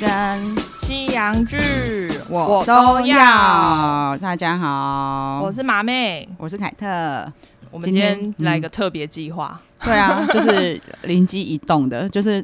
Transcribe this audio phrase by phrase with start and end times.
[0.00, 4.16] 跟西洋剧我都要。
[4.16, 7.30] 大家好，我是马妹，我是凯特。
[7.70, 9.60] 我们今天来一个特别计划。
[9.84, 12.42] 对啊， 就是灵机一动的，就是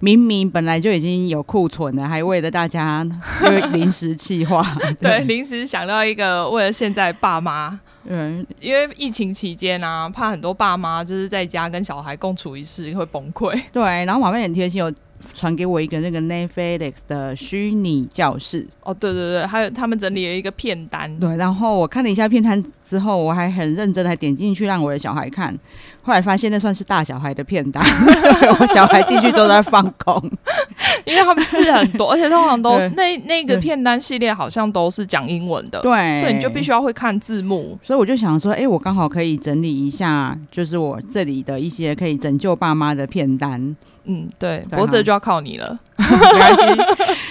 [0.00, 3.06] 明明本来就已经有库存了，还为了大家
[3.72, 4.66] 临时企划，
[4.98, 13.60] 对，临时想到一个，为了现在爸妈，嗯，因为疫情期间啊，怕很多爸妈就是在家跟小孩共处一室会崩溃。
[13.72, 14.92] 对，然后马妹很贴心，有
[15.34, 18.66] 传给我一个那个 Netflix 的虚拟教室。
[18.82, 21.14] 哦，对对对，还有他们整理了一个片单。
[21.18, 25.56] 对，然后我看了一下片单之后，我还很认真的还点进去让我的小孩看。
[26.02, 27.82] 后来发现那算是大小孩的片单，
[28.60, 30.22] 我小孩进去都在放空，
[31.04, 37.76] 因为他们字很多， 而且通常都那那个片单系列好像都是讲英文的，对，所以你就必须要会看字幕。
[37.82, 43.74] 所以我就想说，哎、欸，我刚好可以整理一下，就是我这里的一些可以拯救爸妈的片单。
[44.06, 46.62] 嗯，对，脖子就要靠你了， 没关系。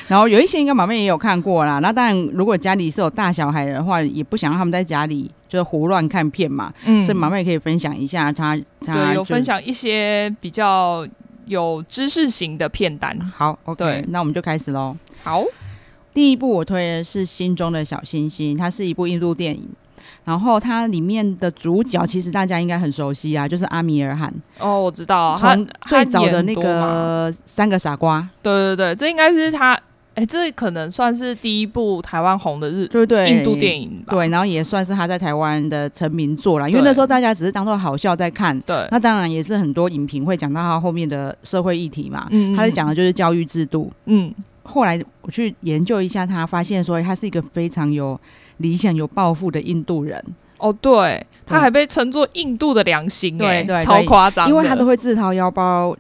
[0.08, 1.80] 然后有一些应该马妹也有看过啦。
[1.80, 6.74] 那当然，如果家里是有大小孩的话，也不想让他们在家里就是胡乱看片嘛。
[6.84, 11.08] 嗯，所以马妹也可以分享一下她，她对有分享一些比较
[11.46, 13.18] 有知识型的片单。
[13.36, 14.96] 好，OK，那我们就开始喽。
[15.24, 15.44] 好，
[16.14, 19.68] 第一部我推的是《心中的小星星》，它是一部印度电影。
[20.26, 24.34] 然后它里面的主角其实大家应该很熟悉啊，就是阿米尔汗。
[24.60, 28.28] 哦，我知道，从最早的那个三个傻瓜。
[28.42, 29.80] 对对对，这应该是他，
[30.16, 34.16] 哎，这可能算是第一部台湾红的日，对对，印度电影吧。
[34.16, 38.60] 对，然后也算是他在台湾的成名作了，因为那时候大家只是当做好笑在看。
[38.62, 42.26] 对，那当然也是很多影评会讲到他后面的社会议题嘛。
[42.32, 43.92] 嗯，他在讲的就是教育制度。
[44.06, 48.20] 嗯，后来我去研究一下，他发现说他是一个非常有。
[48.58, 50.24] 理想有抱负的印度人。
[50.58, 55.96] 哦，对，他还被称作印度的良心，对对，超夸张，因为他都会自掏腰包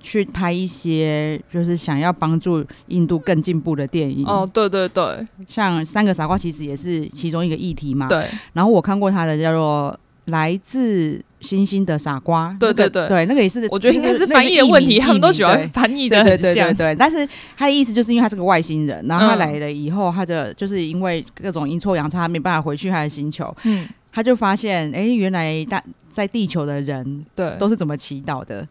[0.00, 4.26] 去拍一些就是想要帮助印度更进步的电影。
[4.26, 8.08] 哦，对对对，像《三个傻瓜》其实也是其中一个议题嘛。
[8.08, 9.96] 对，然后我看过他的叫做
[10.30, 16.96] 《来自星星的傻瓜》，对对对对，那个也是，我觉得应该是翻译的问题，他们都喜欢翻译的对对对对。
[16.96, 17.26] 但是
[17.56, 23.54] 他的意思就是因为他是个外星人，然后他来了以后，他的就是因为各种阴错阳差，他没办法回去他的星球。
[23.64, 25.82] 嗯，他就发现，哎，原来大
[26.12, 28.66] 在地球的人，对，都是怎么祈祷的？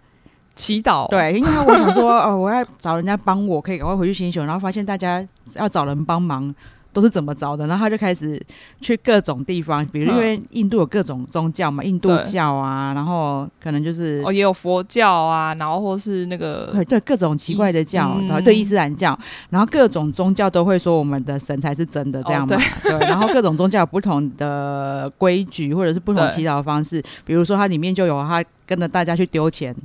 [0.56, 6.54] 祈祷，对，因为我想说， 哦，我要找人家帮我，可以赶快回去星球，然后发现大家要找人帮忙。
[6.92, 7.68] 都是怎么着的？
[7.68, 8.42] 然后他就开始
[8.82, 19.18] 去各种地方，比如因为印度有各种宗教嘛，印度教啊，然后可能就是哦，也有佛教啊，然后或是那个对对各种奇怪的教，然后对伊斯兰教，
[19.50, 29.76] 然后各种宗教都会说我们的神才是真的这样嘛，对，然后各种宗教有不同的规矩或者是不同祈祷的方式，比如说它里面就有他跟着大家去丢钱。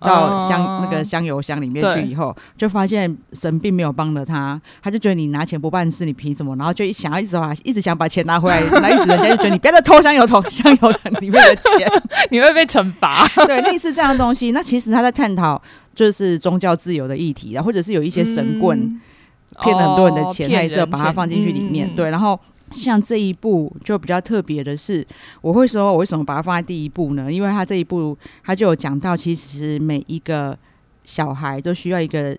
[0.00, 6.54] 到香、uh, 那个香油箱里面去以后，就发现神并没有帮了他，他就觉得你拿钱不办事，你凭什么？
[6.56, 11.88] 然后就想要一直把一直想把钱拿回来，那一直人家就觉得你不要再偷香油桶香油桶里面的钱，
[12.30, 13.26] 你会被惩罚。
[13.46, 14.50] 对，类似这样的东西。
[14.50, 15.60] 那其实他在探讨
[15.94, 18.88] 就是宗教自由的议题啊，或者是有一些神棍
[19.62, 21.88] 骗了很多人的钱，他也是把它放进去里面。
[21.88, 22.38] 嗯、对，然后。
[22.74, 25.06] 像这一部就比较特别的是，
[25.40, 27.32] 我会说我为什么把它放在第一部呢？
[27.32, 30.58] 因为它这一部它就有讲到，其实每一个
[31.04, 32.36] 小孩都需要一个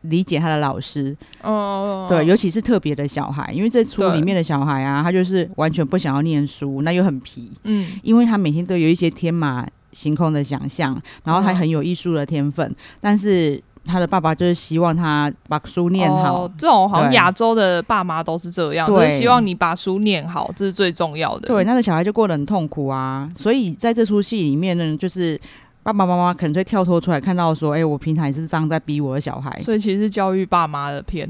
[0.00, 1.16] 理解他的老师。
[1.42, 7.52] 哦，对，尤其是特别的小孩，因为这出里面的小孩啊，他就是完全不想要念书，那又很皮。
[7.64, 13.62] 嗯，因为他每天都有一些天马行空的想象，然后他很有艺术的天分，但是。
[13.84, 21.48] 他的爸爸就是希望他把书念好，哦、这种好像亚洲的爸妈都是这样，对就是希望你把书念好，这是最重要的。
[21.48, 23.28] 对，那个小孩就过得很痛苦啊。
[23.36, 25.38] 所以在这出戏里面呢，就是
[25.82, 31.28] 爸爸妈妈可能会跳脱出来，看到说：“哎、欸，我平常也是这样在逼我的小孩。”所以其实是教育爸妈的片，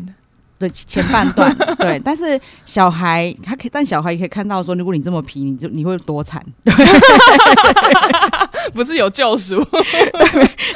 [0.59, 2.00] 对前半段 对。
[2.04, 6.42] 但是小孩他可以，但小孩也可以看到说，如果你这么皮，你就你会多惨。
[8.72, 9.62] 不是有救赎，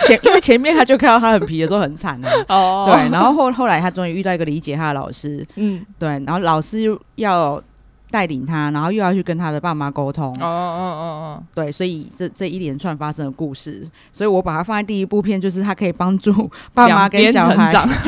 [0.05, 7.61] 前因为前面他就看到他很皮的时候很惨啊，哦，对，然后后后来他终于遇到一个理解他的老师，嗯，对，然后老师又要
[8.11, 11.05] 带领他，然后又要去跟他的爸妈沟通，哦哦哦
[11.39, 17.89] 哦，对，所以这这一连串发生的故事，所以我把它放在第一部片，就是它可以帮助爸妈跟小孩成长。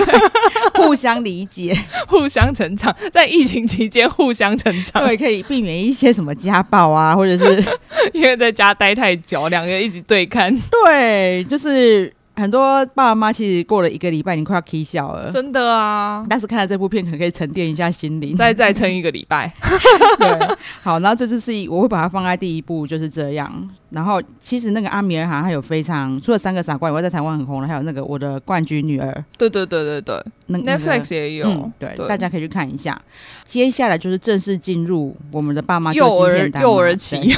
[0.74, 1.76] 互相理解，
[2.08, 7.62] 互相成长，在疫情期间互相成长，对，可以避免一些什么家暴啊，或者是
[8.14, 10.54] 因为在家待太久，两个人一直对看，
[10.86, 15.30] 对，就是很多爸爸妈妈其实过了一个礼拜，已经快要 k 笑了。
[15.30, 16.24] 真的啊！
[16.28, 19.52] 但是看了这部片，可能可以沉淀一下心灵，再再撑一个礼拜。
[20.18, 23.68] 对，好，然后这就是我会把它放在第一部，就是这样。
[23.90, 29.24] 然后其实那个阿米尔汗还有非常除了三个傻瓜以外，在台湾很红的，还有那个我的冠军女儿。
[29.36, 33.00] 对对对对对，那 Netflix 也有、嗯对，对，大家可以去看一下。
[33.44, 37.34] 接下来就是正式进入我们的爸妈幼儿幼儿期。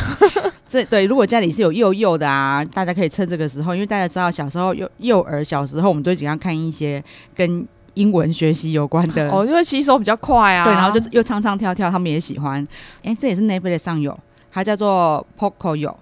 [0.73, 7.05] 这对，如果家里是有幼幼的啊，大家可以趁这个时候，因为大家知道小时候幼幼儿小时候，我们都经常看一些
[7.37, 10.65] 跟英文学习有关的哦，因为吸收比较快啊。
[10.65, 12.67] 对，然后就又唱唱跳跳，他们也喜欢。
[13.03, 14.19] 哎，这也是 Netflix 上有，
[14.51, 15.95] 它叫做 Pocoyo。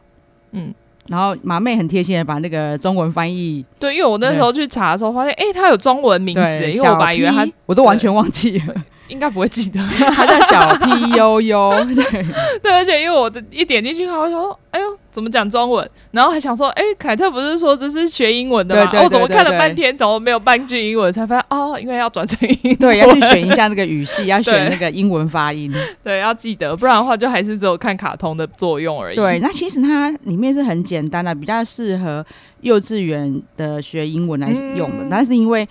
[0.53, 0.73] 嗯，
[1.09, 3.67] 然后马妹很贴心的把那个中文翻译。
[3.81, 8.75] 对，因为我那时候去查的时候发现，哎，它有中文名字，因为我本来以为它，我都完全忘记了。
[9.11, 9.81] 应该不会记得，
[10.15, 12.05] 他叫小 P 悠悠，对
[12.63, 15.91] 对，而且因为我的一点进去看，我想说，哎呦，怎么讲中文？
[16.13, 18.91] 然后还想说，哎，凯特不是说这是学英文的吗？
[18.95, 21.13] 我、哦、怎么看了半天，怎么没有半句英文？
[21.13, 29.17] 才发现哦，因为要转成英文，对，要去 选一下那个语系，要选那个英文发音，对，对，要记得，不然的话就还是只有看卡通的作用而已。
[29.17, 32.25] 对，那其实它里面是很简单的，比较适合
[32.61, 35.69] 幼稚园的学英文来用的，嗯、但是因为。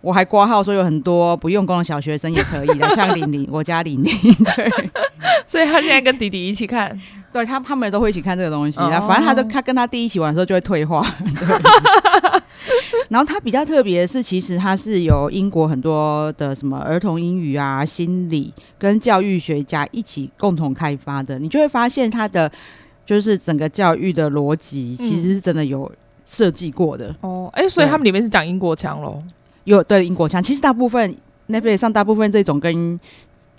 [0.00, 4.70] 我还挂号说有很多不用功的小学生也可以的， 像玲玲，我家玲玲，对，
[5.46, 6.98] 所以他现在跟弟弟一起看，
[7.32, 8.78] 对他他们都会一起看这个东西。
[8.78, 11.04] 那、哦、反正他都他跟他弟一起玩的时候就会退化。
[13.08, 21.38] 然后他比较特别的是，其实他是由英国很多的什么儿童英语啊、心理跟教育学家一起共同开发的。
[21.38, 22.50] 你就会发现他的
[23.04, 25.88] 就是整个教育的逻辑其实是真的有
[26.24, 27.06] 设计过的。
[27.22, 29.22] 嗯、哦，哎、欸，所以他们里面是讲英国腔喽。
[29.66, 31.14] 有对英国腔，其实大部分
[31.48, 32.98] Netflix 上大部分这种跟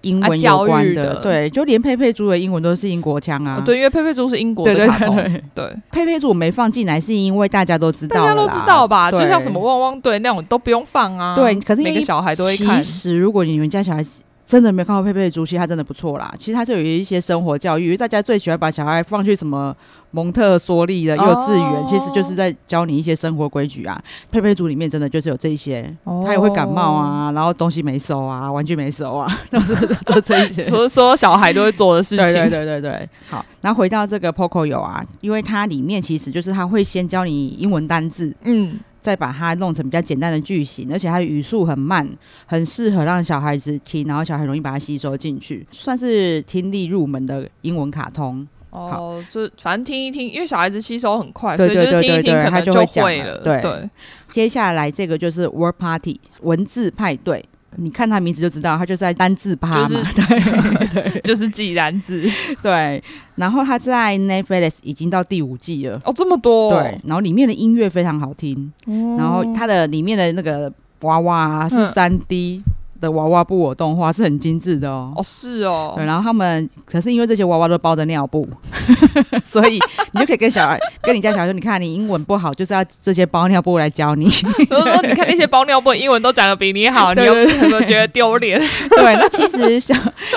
[0.01, 3.63] 英文有关的，啊、的对，就连佩佩猪的英文都是英国腔啊、哦。
[3.65, 5.15] 对，因为佩佩猪是英国的卡通。
[5.55, 9.11] 对，佩佩猪我没放进来，是因为大家都知道，大家都知道吧？
[9.11, 11.35] 就像什么汪汪队那种都不用放啊。
[11.35, 12.81] 对，可是每个小孩都会看。
[12.81, 14.03] 其实如果你们家小孩
[14.47, 16.33] 真的没有看过佩佩猪，其实他真的不错啦。
[16.39, 19.75] 其实他是有一些生活教育，大家最喜欢把小孩放去什么。
[20.11, 21.87] 蒙特梭利的幼稚园、oh.
[21.87, 24.01] 其实就是在教你一些生活规矩啊。
[24.31, 26.29] 佩佩猪里面真的就是有这些，他、oh.
[26.31, 30.61] 也会感冒啊，然后东西没收啊，玩具没收啊， 都是 都这些。
[30.61, 32.25] 除了说小孩都会做的事情。
[32.25, 33.09] 对对对对对。
[33.29, 42.05] 好，然后回到这个 Pocoyo 啊，因为它里面其实就是他会先教你英文单字，嗯，再把它弄成比较简单的句型，而且它的语速很慢，
[42.45, 48.45] 很适合让小孩子听，然后小孩容易把它吸收进去，算是听力入门的英文卡通。
[48.69, 53.37] 哦，就反正听一听，因为小孩子吸收很快，对对对对对，所以就是听一听，可能就会了。
[53.37, 53.89] 对，对，
[54.29, 57.45] 接下来这个就是 word party 文字派对，
[57.75, 62.27] 你看他名字就知道，他就是在单字趴嘛，就是、 对对，就是记单字。
[62.63, 63.03] 对，
[63.35, 66.71] 然后他在 Netflix 已经到第五季了，哦，这么多。
[66.71, 70.71] 对，然后里面的音乐非常好听，嗯、然后它的里面的那个
[71.01, 72.63] 娃娃是三 D。
[72.65, 75.13] 嗯的娃娃布偶动画是很精致的哦。
[75.15, 75.93] 哦，是哦。
[75.95, 78.47] 对，然后他们可是因为这些娃娃都包着尿布，
[79.43, 79.79] 所以
[80.11, 88.59] 你就可以跟小孩、跟你家小孩说：“你看，你英文不好，就是要这些包尿布来教你。”所以说，你看那些包尿布英文都讲得比你好， 你有没有觉得丢脸？
[88.89, 89.95] 对，那其实小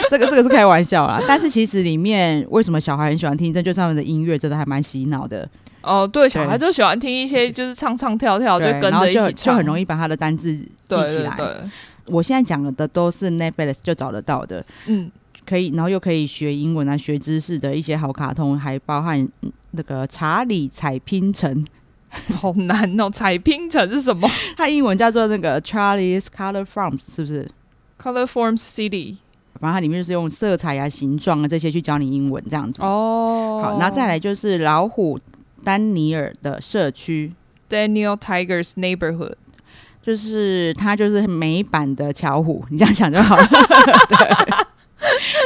[0.08, 3.52] 这个这个是开玩笑啦，但是其实里面为什么小孩很喜欢听？
[3.52, 5.48] 这就是他们的音乐真的还蛮洗脑的。
[5.82, 11.34] 哦，对，小孩就喜欢听一些就是唱唱跳跳，就跟着一起唱，就很容易把他的单字记起来。
[11.36, 11.70] 对对对
[12.10, 15.10] 我现在讲的都是 Netflix 就找得到的，嗯，
[15.46, 19.26] 可以，然后又可以学英文啊，学知识的一些好卡通，还包含
[19.72, 21.64] 那个查理彩拼城，
[22.34, 24.28] 好难哦， 彩拼城是什么？
[24.56, 27.48] 它英文叫做那个 Charlie's Color Forms，是不是
[28.00, 29.16] ？Color Forms City，
[29.60, 32.82] 反正它里面就是用色彩啊、形状啊这些去教你英文这样子。
[32.82, 35.18] 哦，好，那再来就是老虎
[35.62, 37.32] 丹尼尔的社区
[37.68, 39.34] ，Daniel Tiger's Neighborhood。
[40.02, 43.46] 就是它就是美版的巧虎，你这样想就好了。
[44.08, 44.18] 对，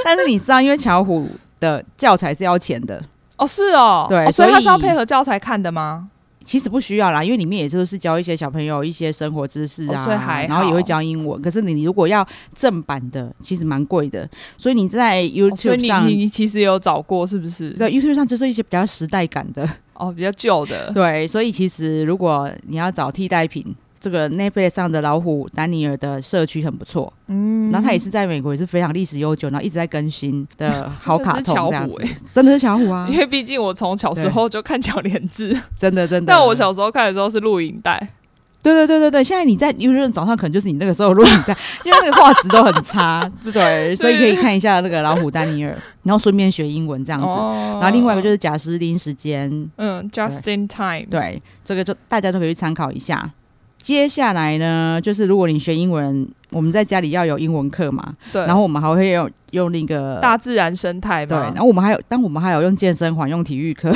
[0.04, 3.02] 但是你知道，因为巧虎的教材是要钱的
[3.37, 6.06] 哦，是哦，对，哦、所以它是要配合教材看的吗？
[6.44, 11.40] 其实不需要啦，因为里面也就是教一些小朋友一些生活知识啊，然后也会教英文。
[11.40, 14.28] 可是你如果要正版的，其实蛮贵的。
[14.58, 17.70] 所以你在 YouTube 上，哦、你，你其实有找过是不是？
[17.70, 20.92] 在 YouTube 上就是一些比较时代感的哦，比较旧的。
[20.92, 23.75] 对，所以其实如果你要找替代品。
[24.04, 33.08] 这个 Netflix 上的老虎丹尼尔的社区很不错，嗯，然后他也是在美国也是非常历史悠久，然后一直在更新的 好卡通这样子，真的是巧虎啊！
[33.11, 36.30] 因为毕竟我从小时候就看巧连智， 真的真的。
[36.30, 37.99] 但我小时候看的时候是录影带，
[38.62, 41.56] 对对对对对，现在你在因为早上可能就是你那个时候录影带，
[41.87, 47.26] 因为那个画质都很差，对，对，所以可以看一下那个老虎丹尼尔，然后顺便学英文这样子。
[47.26, 53.30] 哦、然后另外一个就是贾斯汀时间，嗯，just in time，对，这个就大家都可以去参考一下。
[53.85, 63.93] 接下来呢，就是如果你学英文，我们在家里要有英文课嘛，对，然后我们还会用用那个大自然生态，对，然后我们还有，但我们还有用健身环、用体育课，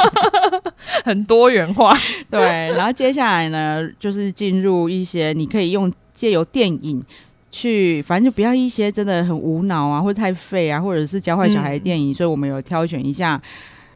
[1.06, 1.96] 很多元化，
[2.28, 2.38] 对。
[2.76, 7.02] 然后接下来呢，就是进入一些你可以用借由电影
[7.50, 13.40] 去，反正就不要一些真的很无脑啊，或者太废啊，或者是教坏小孩的电影，嗯，所以我们有挑选一下。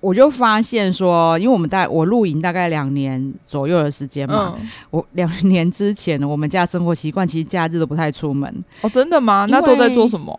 [0.00, 8.52] 我就发现说，因为我们大我露营大概两年左右的时间嘛，嗯、我 两年之前我们家生活习惯其实假日都不太出门。
[8.82, 9.46] 哦，真的吗？
[9.48, 10.34] 那都在做什么？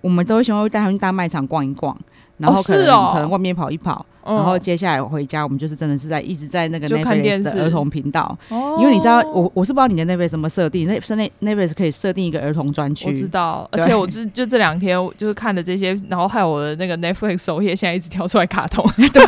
[0.00, 1.96] 我们都喜欢带他们去大卖场逛一逛，
[2.36, 4.04] 然后可能、哦哦、可能外面跑一跑。
[4.36, 8.36] 然后接下来回家，我们就是真的是在一直在那个 Netflix 的儿童频道，
[8.78, 19.22] 因为你知道我我是不知道你的 Netflix 怎么设定，那那 Netflix 可以设定一个儿童专区，我知道，而且我就就这两天就是看的这些，然后还有我的那个 Netflix 首页现在一直跳出来卡通， 对，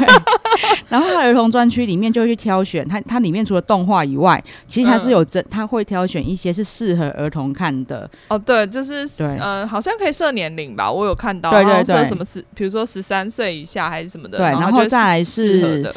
[0.88, 15.94] 然后它儿童专区里面就会去挑选，它它里面除了动画以外，其实它是有真，它会挑选一些是适合儿童看的，哦，对，就是对，嗯、呃，好像可以设年龄吧，我有看到，对对对，设什么十，比如说十三岁以下还是什么的，对，然后再来是。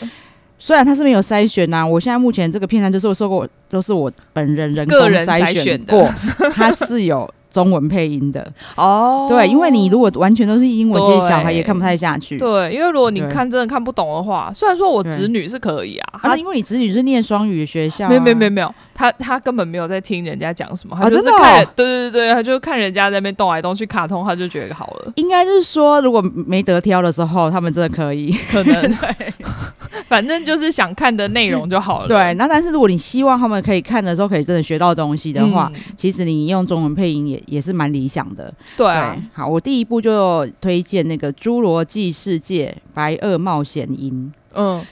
[0.60, 6.10] 虽然它是没有筛选呐、啊，我现在目前这个片段就是我说过，都是我本人人工筛选过，
[6.54, 7.30] 它是有。
[7.54, 8.46] 中文配音的。
[8.76, 12.38] 哦，对，因为你如果完全都是英文，其实小孩也看不太下去。
[12.38, 25.12] 对，因为如果你看真的看不懂的话，虽然说我侄女是可以啊，啊，因为你侄女是念双语学校、啊，没有没有没有没有，他他根本没有在听人家讲什么，她就是看，哦、对对对，她就看人家在那边动来动去卡通，她就觉得好了。
[25.16, 28.82] 应该就是说，如果没得挑的时候，他们真的可以，可能。
[28.82, 29.34] 对，
[30.08, 32.08] 反正就是想看的内容就好了。
[32.08, 38.54] 对，那但是如果你希望他们可以看的时候，可以真的学到东西的话，嗯、其实你用中文配音也也是蛮理想的。
[38.78, 44.32] 对啊，对，好，我第一部就推荐那个《侏罗纪世界：白垩冒险营》。
[44.56, 44.86] 嗯，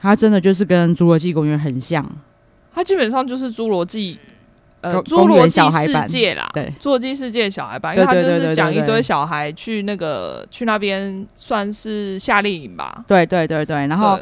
[0.00, 2.04] 它真的就是跟《侏罗纪公园》很像，
[2.74, 4.14] 它基本上就是《侏罗纪》
[4.82, 13.04] 呃，《侏罗纪世界》啦，对，《侏罗纪世界》小孩版，因为它就是讲一堆小孩去那个去那边算是夏令营吧。
[13.08, 14.18] 对对对对，然后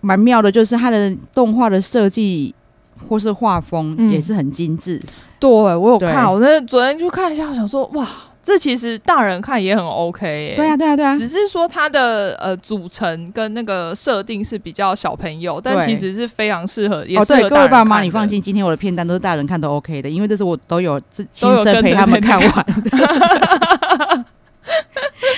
[0.00, 2.54] 蛮妙的，就是它的动画的设计
[3.08, 4.96] 或是画风也是很精致。
[4.96, 5.08] 嗯
[5.40, 8.06] 对，我有看，我那昨天就看一下，我想说，哇，
[8.42, 10.54] 这其实大人看也很 OK 耶。
[10.56, 11.14] 对啊，对啊，对啊。
[11.14, 21.00] 只是说它的呃组成跟那个设定是比较小朋友，但其实是非常适合，也适合各位爸妈，你放心，今天我的片单都是大人看都 OK 的，因为这是我都有
[21.32, 22.90] 亲身陪他们看完的。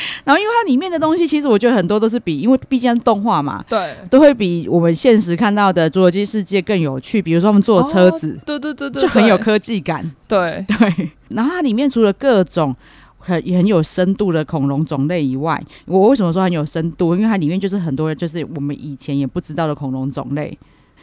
[0.25, 7.21] 然后，因为它里面的东西，其实我觉得很多都是比，因为毕竟是动画嘛，对，都会比我们现实看到的《侏罗纪世界》更有趣。
[7.21, 10.11] 比如说，他们坐车子，对对对对，就很有科技感。
[10.27, 11.11] 对对。
[11.29, 12.75] 然后它里面除了各种
[13.19, 17.15] 很也很有深度的恐龙种类以外，我为什么说很有深度？
[17.15, 20.57] 因为它里面就是很多就是我们以前也不知道的恐龙种类。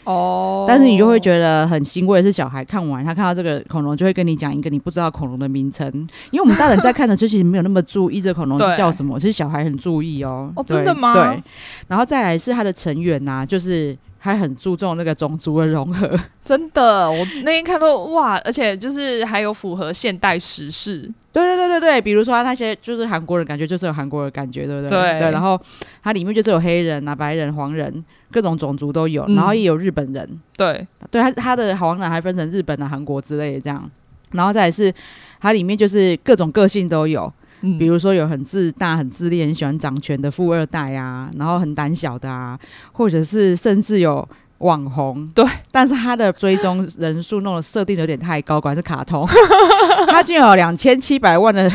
[0.10, 5.88] 哦，但是你就会觉得很欣慰是，小孩看完他看到这个恐龙，就会跟你讲一个你不知道恐龙的名称，
[6.32, 10.52] 因为我们大人在看的时候其实没有那么注意这恐龙是叫什么，其实小孩很注意哦。
[10.56, 11.14] 哦，真的吗？
[11.14, 11.44] 对，
[11.88, 16.20] 然后再来是他的成员呐、啊，就是还很注重那个种族的融合。
[16.44, 21.02] 真的，我那天看到哇，而且就是还有符合现代时事。
[21.32, 25.00] 对对对对对，比如说那些就是韩国人，感觉就是有韩国的感觉，对不对？
[25.00, 25.60] 对，对，然后
[26.02, 28.04] 它里面就是有黑人啊、白人、黄人。
[28.32, 30.24] 各种种族都有，然后也有日本人。
[30.30, 33.90] 嗯、对，对，他他的好像还分成日本的、韩国之类的这样。
[34.32, 34.94] 然后再来是，
[35.40, 37.32] 它里面就是各种个性都有，
[37.62, 42.60] 嗯、比如说有很自大、很自恋、很喜欢掌权的富二代啊，然后很胆小的啊，
[42.92, 44.28] 或者是甚至有。
[44.60, 49.28] 网红对，但是他的追踪人数弄的设定有点太高，果然是卡通。
[50.08, 51.72] 他竟然有两千七百万的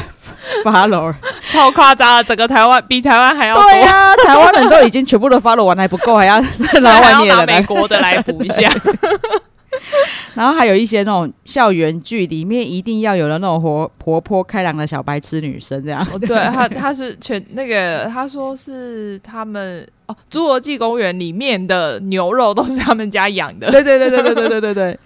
[0.62, 1.14] follower，
[1.50, 2.24] 超夸张了！
[2.24, 3.62] 整个台湾比台湾还要多。
[3.64, 6.40] 对呀、啊，台湾人都已经全部都 follow 完还不够，还要
[6.80, 8.70] 拿外面的、美国的来补一下。
[10.34, 16.06] 然后还有一些那种校园剧里面一定要有的那种活活泼开朗的小白痴女生，这样。
[16.18, 23.70] 对，对他，他是全那个，她说是他们哦，《侏罗纪公园》里面的牛肉都是他们家养的。
[23.70, 24.98] 对对对对对对对对对。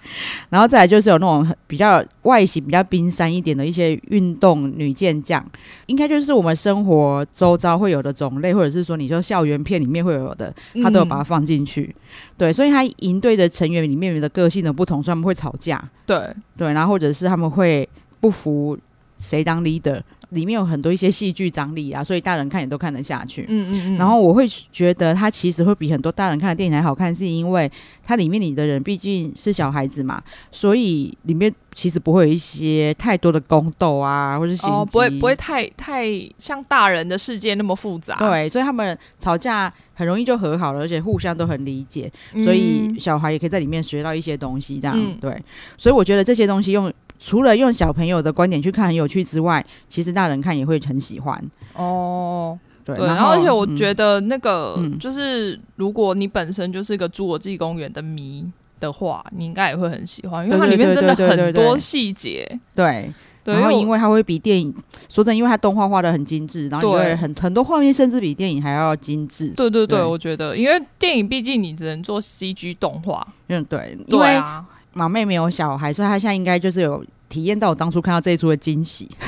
[0.49, 5.45] 然后再来就是有那种比较外形比较冰山一点的一些运动女健将，
[5.85, 11.95] 应该就是我们生活周遭会有的种类，或者是说你说校园片里面会有的，他都有把它放进去。
[11.95, 12.01] 嗯、
[12.37, 15.83] 对，所以他营队的成员里面的个性的不同，所以他们会吵架。
[16.05, 17.87] 对对，然后或者是他们会
[18.19, 18.77] 不服
[19.19, 23.45] 谁当 leader，里面有很多一些戏剧张力啊，所以大人看也都看得下去。
[23.47, 23.97] 嗯嗯嗯。
[23.97, 27.71] 然后我会觉得它其实会比很多大人看的电影还好看，是因为
[28.03, 30.21] 它里面里的人毕竟是小孩子嘛，
[30.51, 36.07] 所以里面其实不会有一些太多的宫斗啊，或者是哦，不会不会太太
[36.37, 38.15] 像大人的世界那么复杂。
[38.17, 44.79] 对，所以他们吵架很容易就和好了，而且互相都很理解，嗯、所以小孩也可以在里面学到一些东西。
[44.79, 45.41] 这样、嗯、对，
[45.77, 46.93] 所以我觉得这些东西用。
[47.19, 51.43] 除了用小朋友的观点去看很有趣之外，其实大人看也会很喜欢
[51.75, 52.57] 哦。
[52.85, 58.43] 对，然后，而且我觉得那个、嗯、就是，如果你本身就是一个《侏罗纪公园》的迷
[58.79, 62.47] 的话，你应该也会很喜欢，因为它里面真的很多细节。
[62.73, 64.73] 对对，然后因为它会比电影
[65.07, 69.49] 说真的，因为它动画画的很精致，然后因为很很多画面甚至比电影还要精致。
[69.49, 73.27] 对对对，对，我觉得，因为电影毕竟你只能做 CG 动画。
[73.49, 74.65] 嗯，对，对啊。
[74.93, 79.09] 毛妹没有小孩，所以她现在应该就是有体验到我当初看到这一出的惊喜。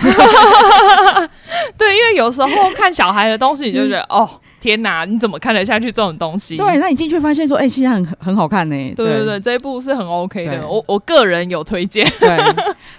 [1.78, 6.58] 对，因为有时候看小孩的东西，你就觉得、嗯、哦，天哪，你怎么看得下去这种东西？
[6.58, 8.76] 对，那你进去发现说，哎、欸，其实很很好看呢。
[8.96, 12.06] 对对对，这一部是很 OK 的，我我个人有推荐。
[12.20, 12.38] 对，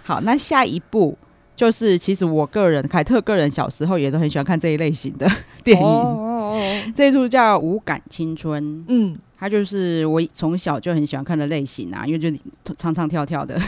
[0.02, 1.16] 好，那下一部
[1.54, 5.30] 就是，其实我个人凯特个人小时候也都很喜欢看这一类型的
[5.62, 5.84] 电影。
[5.84, 8.62] 哦哦哦，这一出叫《无感青春》。
[8.88, 9.18] 嗯。
[9.38, 12.30] 它就是我从小就很喜欢看的类型啊，因为就
[12.76, 13.60] 唱唱跳跳的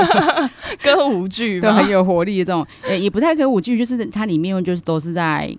[0.82, 2.66] 歌舞剧，都很有活力的这种。
[2.84, 5.54] 诶、欸，也不太歌舞剧，就是它里面就是都是在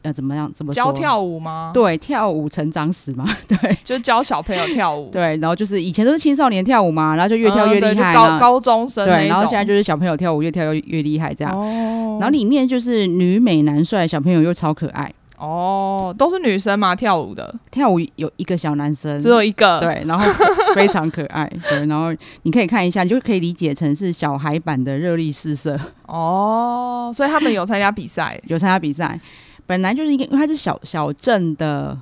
[0.00, 1.72] 呃怎么样怎么教跳舞吗？
[1.74, 5.10] 对，跳舞成长史嘛， 对，就教小朋友跳舞。
[5.10, 11.54] 对，然后就是以前都是青少年跳舞嘛，然后就越跳越厉害，嗯、高高中生对，然后现在就是小朋友跳舞越跳越越厉害这样。
[11.54, 15.12] 哦，然后里面就是女美男帅，小朋友又超可爱。
[15.40, 16.94] 哦，都是女生嘛？
[16.94, 20.24] 跳舞的跳舞有一个小男生，只有一个，对，然后
[20.76, 25.80] 非常可爱，对，然后你可以看一下，你就可以理解成是小孩版的热力四射。
[26.06, 29.18] 哦，所以他们有参加比赛，有参加比赛，
[29.66, 31.98] 本来就是一个，因为他是小小镇的。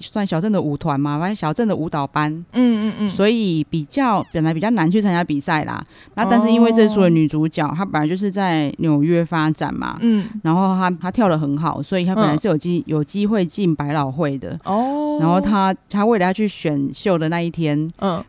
[0.00, 5.82] 算小镇的舞团嘛，反正小镇的舞蹈班，嗯嗯嗯，所以比较本来比较难去参加比赛啦。
[6.14, 15.18] 那但是因为这出的女主角，她本来就是在纽约发展嘛，嗯，然后她她跳的很好，所以她本来是有机有机会进百老汇的哦。
[15.20, 18.22] 然后她她为了要去选秀的那一天，嗯，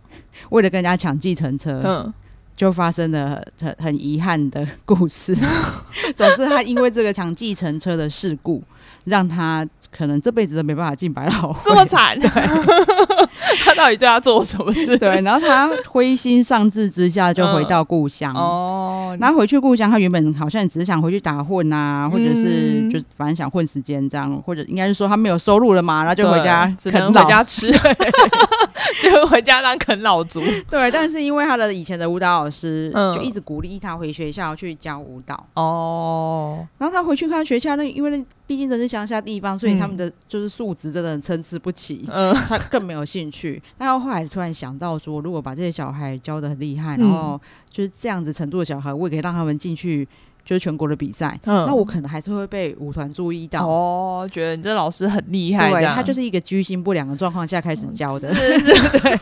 [0.49, 2.13] 为了跟人家抢计程车，嗯，
[2.55, 5.35] 就发生了很很遗憾的故事。
[6.15, 8.63] 总之，她因为这个抢计程车的事故。
[9.07, 12.19] 让他可能这辈子都没办法进百老汇，这么惨。
[13.63, 14.95] 他到底对他做了什么事？
[14.99, 18.33] 对，然后他灰心丧志之下就回到故乡。
[18.35, 27.71] 哦、嗯，然后回去故乡，他原本好像只是想回去打混啊，嗯、或者是就反正想混时间这样，或者应该是说他没有收入了嘛，然后就回家只能回家吃，
[29.01, 30.41] 就回家当啃老族。
[30.69, 35.45] 对，但是因为他的以前的舞蹈老师就一直鼓励他回学校去教舞蹈。
[35.55, 38.25] 哦，然后他回去看学校，那因为那。
[38.47, 42.07] 毕竟这是乡下地方，所以他们的就是素质真的很参差不齐。
[42.09, 43.61] 嗯，他更没有兴趣。
[43.77, 47.37] 但他后来突然想到说，如果把这些小孩教的很厉害，然后
[47.69, 50.07] 就是这样子程度的小孩，我也可以让他们进去。
[50.47, 55.69] 就是全国的比赛，嗯，那我可能还是会被舞团注意到哦，觉得你这老师很厉害。
[55.69, 59.19] 对，他就是一个居心不良的状况下开始教的，是是是， 对，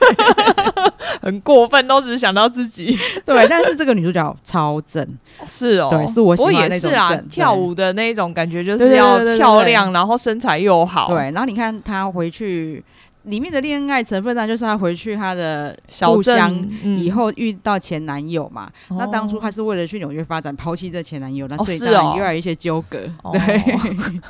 [1.24, 2.96] 很过分，都只是想到自己。
[3.26, 5.04] 对，但是这个女主角超正，
[5.48, 11.08] 是哦，对，是我喜欢那种正，是啊，跳舞的那种感觉，就是要漂亮，然后身材又好。
[11.08, 12.84] 对，然后你看她回去。
[13.26, 18.72] 里面的恋爱成分呢，就是她回去她的故乡以后遇到前男友嘛。
[18.90, 23.00] 嗯、那当初她是为了去纽约发展，抛弃这前男友，那所以当然又有一些纠葛。
[23.24, 24.22] 哦、对，哦、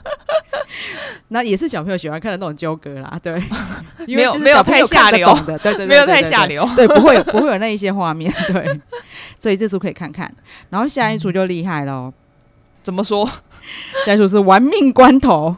[1.29, 3.19] 那也是小朋友喜欢看的那种纠葛啦。
[3.21, 3.33] 对，
[4.07, 8.31] 没有没有太下流的，对对，没有太下流，对，不会有不会有那一些画面。
[8.47, 8.81] 对，
[9.39, 10.33] 所以这出可以看看。
[10.69, 12.13] 然后下一出就厉害了，
[12.81, 13.29] 怎么说？
[14.05, 15.55] 下一出是玩命关头，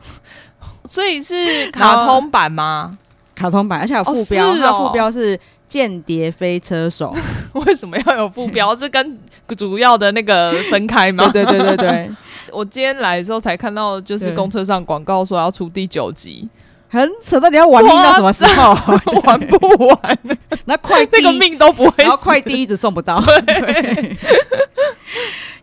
[0.86, 2.98] 所以是卡通版吗？
[3.38, 7.14] 卡通版，而且有副标，哦哦、它副标是《间谍飞车手》。
[7.66, 8.76] 为什么要有副标？
[8.76, 9.20] 是跟
[9.56, 11.30] 主要的那个分开吗？
[11.32, 12.12] 对对对对对。
[12.52, 16.50] 我今天来的时候才看到，就是公车上广告说要出第九集，
[16.90, 18.74] 很扯到你要玩命到什么时候？
[19.26, 20.20] 玩不完，
[20.66, 23.22] 那快递这个命都不会，然后快递一直送不到。
[23.46, 24.18] 对，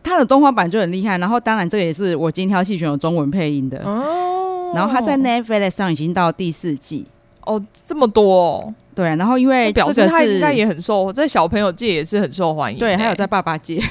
[0.02, 4.72] 他的动画版就很厉害，然后当然这个也是我精挑细选有中文配音的哦。
[4.74, 7.06] 然后他在 Netflix 上已经到第四季。
[7.46, 13.82] 哦，这么多哦，对，然后因为表示他应该也很受，在小朋友界也是很受欢迎，对，还有在爸爸界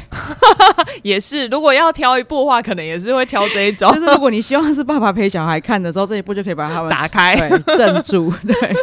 [1.03, 1.47] 也是。
[1.47, 3.91] 如果要挑一部的话，可能也是会挑这一种。
[3.95, 8.33] 就是如果你希望是爸爸陪小孩看的时候，这一部就可以把他们打开，对，镇住。
[8.47, 8.75] 对，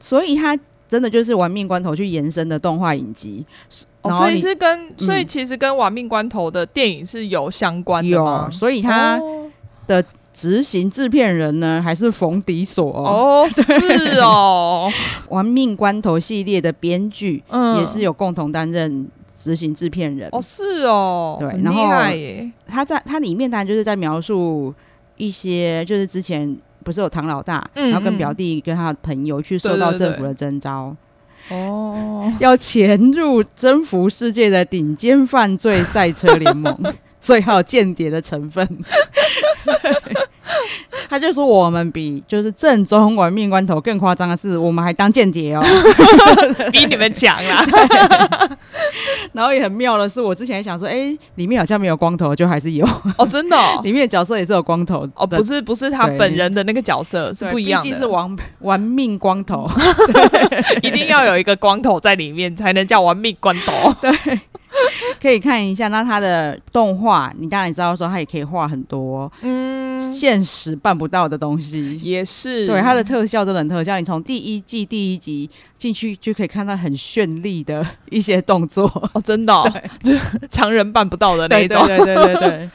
[0.00, 0.58] 所以他
[0.88, 3.44] 真的就是玩命关头去延伸的动画影集。
[4.02, 8.48] 哦，所以是跟，嗯、所以其实跟《玩命关头》的电影是有相关的吗？
[8.50, 9.20] 有，所以他
[9.86, 13.62] 的执行制片人呢，还是冯迪索哦，是
[14.20, 14.90] 哦，
[15.34, 19.06] 《玩命关头》系列的编剧，嗯，也是有共同担任
[19.38, 20.28] 执行制片人。
[20.32, 21.86] 哦，是哦，对，然后
[22.66, 24.74] 他在他里面当然就是在描述
[25.16, 30.96] 一些，就是之前不是有唐老大，嗯嗯，然后跟表弟跟他的朋友去受到政府的征召。
[31.50, 36.72] 哦，要潜入征服世界的顶尖犯罪赛车联盟，
[37.22, 38.68] 所以还有间谍的成分。
[41.08, 45.62] 他就说我们比就是正宗玩命关头更夸张的是，我们还当间谍哦，
[46.72, 47.62] 比你们强啦。
[49.32, 52.86] 然后也很妙的是，我之前想说，哎、欸，里面好像没有光头，就还是有。
[53.18, 59.70] 哦，真的、哦，里面的角色也是有光头哦，不是不是他本人的那个角色是不一样的，是玩玩命光头，
[60.82, 64.10] 一定要有一个光头在里面才能叫玩命关头，对。
[65.20, 72.66] 可以看一下，那他的动画，你当然也知道说他也可以画很多，嗯，现实办不到的东西，也是。
[72.66, 78.86] 对，他的特效真的很特效，你从第一季第一集进去就可以看到很绚丽的一些动作。
[79.14, 79.70] 哦，真的、哦，
[80.02, 80.12] 就
[80.50, 82.70] 常人办不到的那一种，对对对对对，对。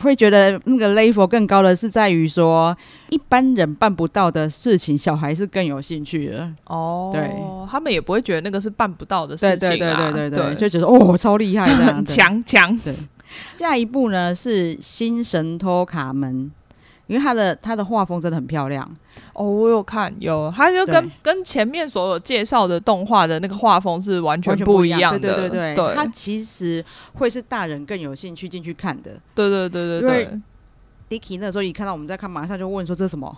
[0.00, 2.76] 会觉得那个 level 更高的是在于说，
[3.10, 6.48] 一般人办不到的事情，小孩是更有兴趣的。
[6.66, 7.10] 哦。
[7.12, 7.30] 对，
[7.70, 12.76] 他们也不会觉得那个是办不到的事情，对对对对对，对就觉得哦，超厉害的， 强强。
[12.78, 12.94] 对，
[13.58, 16.50] 下一步呢是《新神偷卡门》，
[17.06, 18.88] 因为他的他的画风真的很漂亮
[19.32, 19.50] 哦。
[19.50, 25.18] 我有看，有，他就跟跟前面所有介绍的动画的那个画风是完全不一样的。
[25.18, 29.12] 对对对对，他其实会是大人更有兴趣进去看的。
[29.34, 30.40] 对对对对对。
[31.08, 33.32] Dicky 那时候一看到我们在看，马上就问说： “这是什么？”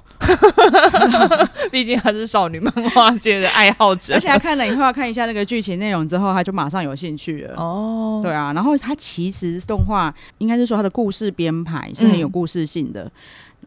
[1.71, 7.55] 毕竟他是少女漫画界的爱好者，而且他看了以后要看一下那个剧情内容之后，他就马上有兴趣了。
[7.57, 13.05] 哦，对啊，然后他其实动画应该是说他的故事编排是很有故事性的。
[13.05, 13.11] 嗯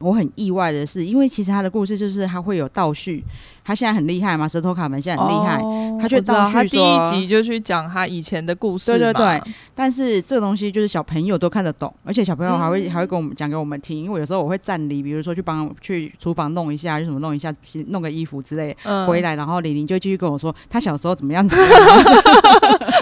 [0.01, 3.23] 我很意外的是，因为其实他的故事就是他会有倒叙，
[3.71, 9.41] 他现在很厉害嘛，舌头卡门现在很厉害，哦、他就倒叙说，他第一集就去讲他以前的故事，对对对。
[9.73, 17.51] 但是这个东西就是小朋友都看得懂，而且小朋友还会、嗯、还会跟我们讲给我们听，因为有时候我会站离，比如说去帮去厨房弄一下，就什么弄一下，
[17.87, 21.55] 弄个衣服之类，嗯、回来然后玲玲就继续跟我说他小时候怎么样子，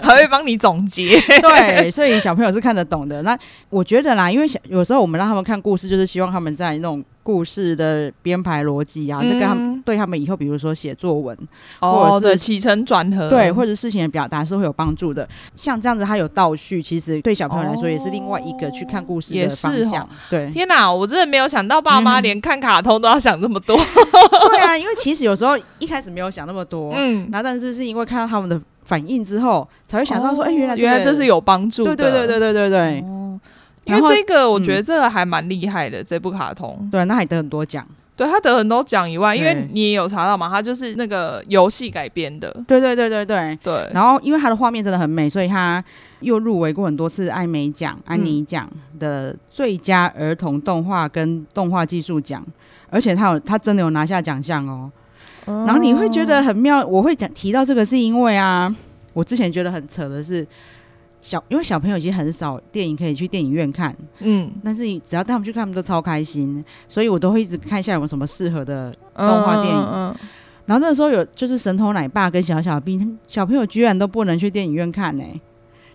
[0.04, 1.20] 还会帮你总结。
[1.42, 3.24] 对，所以小朋友是看得懂的。
[3.24, 3.36] 那
[3.72, 7.04] 我觉得啦，因为小有时候我们让他们看故事，就是希望他们在那种。
[7.22, 11.38] 故事的编排逻辑啊，这个他们对他们以后，比如说写作文，
[11.80, 15.28] 哦，或者是起承转合，对，或者事情的表达是会有帮助的。
[15.54, 20.04] 像这样子，他有倒叙，其实对小朋友来说也是另外一个去看故事的方向。
[20.04, 23.78] 哦、对，天哪，我真的没有想到爸妈连看卡通都要想这么多。
[23.78, 23.86] 嗯、
[24.52, 31.96] 对啊，因为其实有时候一开始没有想那么多，嗯，然后但是是因为看到他们的反应之后，才会想到说，哎、哦欸，原来、这个、原来这是有帮助的。
[31.96, 33.00] 对对对对对对对。
[33.02, 33.19] 哦
[33.90, 36.88] 因为这个，我觉得这个还蛮厉害的，嗯、这部卡通。
[36.92, 37.86] 对，那还得很多奖。
[38.16, 42.52] 对，他得很多奖以外，因为你也有查到嘛，他就是那个游戏改编的。
[42.68, 43.90] 对对对对对对。
[43.94, 45.82] 然后，因为他的画面真的很美，所以他
[46.20, 52.46] 又入围过很多次艾美奖、安妮奖的最佳儿童动画跟动画技术奖，
[52.90, 54.92] 而且他有他真的有拿下奖项哦。
[55.46, 55.64] 哦。
[55.66, 58.76] 然后你会觉得很妙，我会讲提到这个是因为啊，
[59.14, 60.46] 我之前觉得很扯的是。
[61.22, 69.82] 小，因为小朋友其实很少电影可以去电影院看，嗯，但是只要带他们去看，他们都超开心，所以我都会一直看一下有没有什么适合的动画电影。
[69.82, 70.16] 嗯嗯嗯、
[70.66, 75.42] 然后那个时候有就是神偷奶爸跟小小兵，小朋友居然都不能去电影院看呢、欸。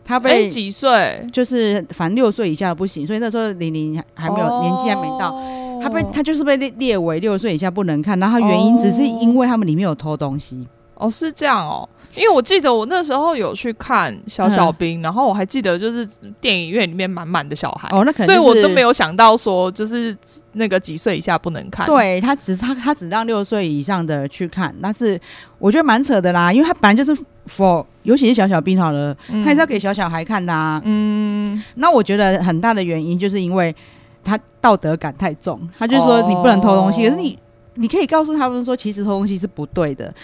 [0.07, 1.27] 他被、欸、几岁？
[1.33, 5.35] 就是反正六岁以下不行，所以那时候玲玲还没有、哦、年纪还没到，
[5.81, 8.21] 他被他就是被列列为六岁以下不能看。
[8.21, 10.59] 然后他原因只是因为他们里面有偷东西。
[10.59, 10.69] 哦，
[11.11, 11.89] 是这样哦。
[12.15, 16.09] 因为我记得我那时候有去看小小兵，嗯、然后我还记得就是
[16.41, 20.17] 电影院里面满满的小孩，哦，那可能、就是、所以我都没有想到说就是
[20.53, 21.87] 那个几岁以下不能看。
[21.87, 25.21] 对，他只他他只让六岁以上的去看，但是
[25.59, 30.81] 我觉得蛮扯的啦，因为他本来就是 for 尤其是小小兵好了，嗯、他也是要给小小孩看的啊。
[30.85, 33.75] 嗯，那我觉得很大的原因就是因为
[34.23, 37.37] 他道德感太重，他就说你不能偷东西，哦、可是你
[37.75, 40.15] 你可以告诉他们说，其实偷东西是不对的。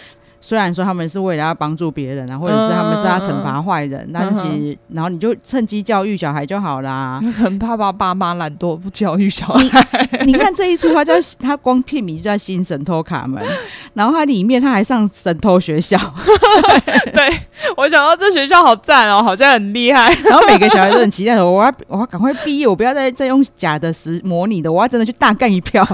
[0.41, 7.21] 虽然说他们是为了要帮助别人啊，或者是他们是要惩罚坏人，嗯、但是其实，然后你就趁机教育小孩就好啦。
[7.37, 10.09] 很怕爸爸妈妈懒惰不教育小孩。
[10.25, 13.43] 你，你看这一出，他叫他光片名就叫《新神偷卡门》，
[13.95, 15.99] 然后他里面他还上神偷学校。
[17.13, 17.39] 对，对
[17.77, 20.13] 我想到这学校好赞哦，好像很厉害。
[20.25, 25.87] 然后每个小孩都很期待说，我要我要赶快毕业，我不要再再用假的实模拟的，我要真的去大干一票。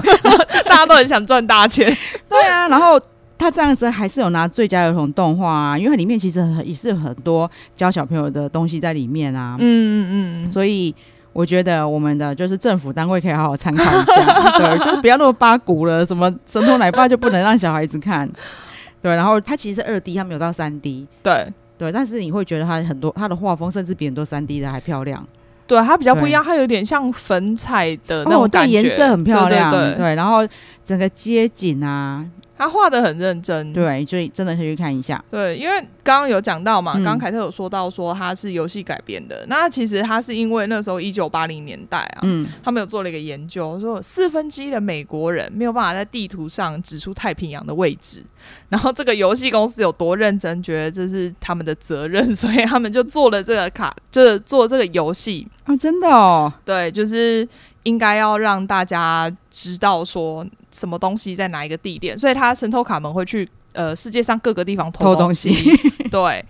[0.69, 1.85] 大家都很想赚大钱。
[2.29, 2.99] 对啊，然后。
[3.37, 9.55] 他这样子还是有拿最佳儿童动画啊，因为它里面其实也是很多教小朋友的东西在里面啊。
[9.59, 10.93] 嗯嗯嗯，所以
[11.33, 18.27] 我觉得我们的就是政府单位可以好好参考一下， 对，就是不要那么八股了，什么神偷奶爸就不能让小孩子看，
[19.03, 19.11] 对。
[19.15, 21.47] 然后它其实是二 D，它没有到三 D，对
[21.77, 25.23] 对，但是你会觉得它很多它的画风甚至比很多三 D 的还漂亮。
[25.67, 29.69] 对，它比较不一样，它有点像粉彩的那种感觉，颜色很漂亮。
[29.69, 30.39] 对对对，对，然后
[30.83, 32.25] 整个街景啊。
[32.57, 35.23] 他画的很认真，对，所以真的可以去看一下。
[35.29, 48.23] 对，因为刚刚有讲到嘛，刚刚凯特有说到说它是游戏改编的，嗯、那其实他是因为那时候一九八零年代啊，嗯，他们有做了一个研究，说四分之一的美国人没有办法在地图上指出太平洋的位置，
[48.69, 55.47] 然后这个游戏公司有多认真，觉得这是他们的责任， 所以他们就做了这个卡，就是做这个游戏。
[55.65, 57.47] 啊，真的哦，对，就是
[57.83, 60.43] 应该要让大家知道说。
[60.77, 62.17] 什么东西在哪一个地点？
[62.17, 65.51] 所以他神偷卡门会去呃世界上各个地方偷东西。
[66.11, 66.45] 对，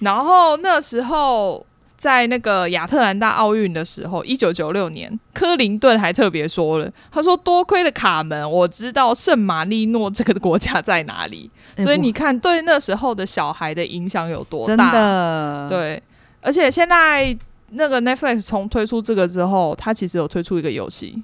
[0.00, 1.64] 然后那时候
[1.96, 11.50] 在那个亚特兰大奥运的时候，一九九六年，克林顿还特别说了，他说：“多亏了卡门，我知道圣马力诺这个国家在哪里。
[11.76, 14.76] 欸 ”所以你看，对那时候的小孩的影响有多大？
[14.76, 16.02] 真的，对。
[16.40, 17.36] 而且现在
[17.70, 21.20] 那个 Netflix 从推出这个之后，它其实有推出一个游戏。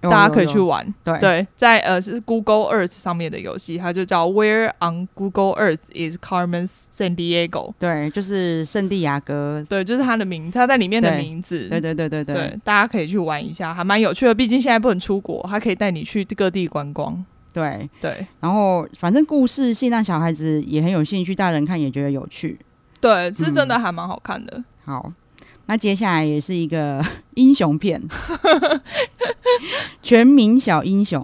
[0.00, 7.72] 大家可以去玩，有有有对，对，在呃是 Google Earth 上面的游戏，它就叫 Where on Google Earth is Carmen Sandiego？
[7.80, 14.34] 对，就是圣地亚哥，对，就是它的名，它在里面的名字，对对对对对，对，大家可以去玩一下，还蛮有趣的。
[14.34, 17.24] 毕竟现在不能出国，它可以带你去各地观光。
[17.52, 22.56] 对对，然后反正故事性让小孩子也很有兴趣，大人看也觉得有趣。
[23.00, 24.58] 对，是真的还蛮好看的。
[24.58, 25.12] 嗯、好。
[25.68, 27.04] 那接下来也是一个
[27.36, 28.02] 英雄片，
[30.02, 31.22] 《全民小英雄》。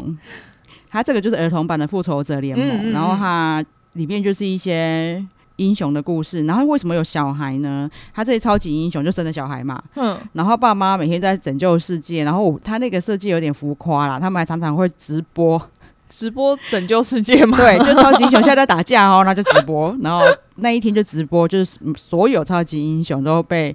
[0.90, 5.24] 它这个就是儿童版的《复仇者联盟》，嗯嗯，然后它里面就是一些
[5.56, 6.44] 英雄的故事。
[6.44, 7.90] 然后为什么有小孩呢？
[8.14, 9.82] 他这些超级英雄就生了小孩嘛。
[9.96, 10.16] 嗯。
[10.34, 12.22] 然后爸妈每天在拯救世界。
[12.22, 15.60] 然后他那个设计有点浮夸啦，他们还常常会直播，
[16.08, 17.56] 直播拯救世界嘛？
[17.56, 19.96] 对，就超级英雄现在在打架哦，那就直播。
[20.02, 20.20] 然后
[20.56, 23.74] 那一天就直播，就是所有超级英雄都被。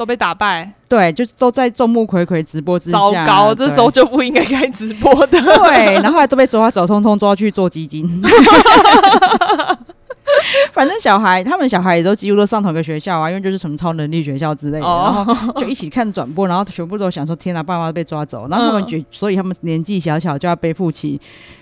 [0.00, 8.08] 都被打败，对，就都在众目睽睽直播之下，糟糕，这时候就不应该开直播的，对，然后后来都被抓走，通通抓去做基金。
[10.72, 21.20] 反正小孩，他们小孩也都几乎都上同一个学校啊，因为就是什么超能力学校之类的，哦、然后就一起看转播，然后全部都想说：“天哪，爸妈被抓走。”然后他们觉，嗯、所以他们年纪小小就要背负起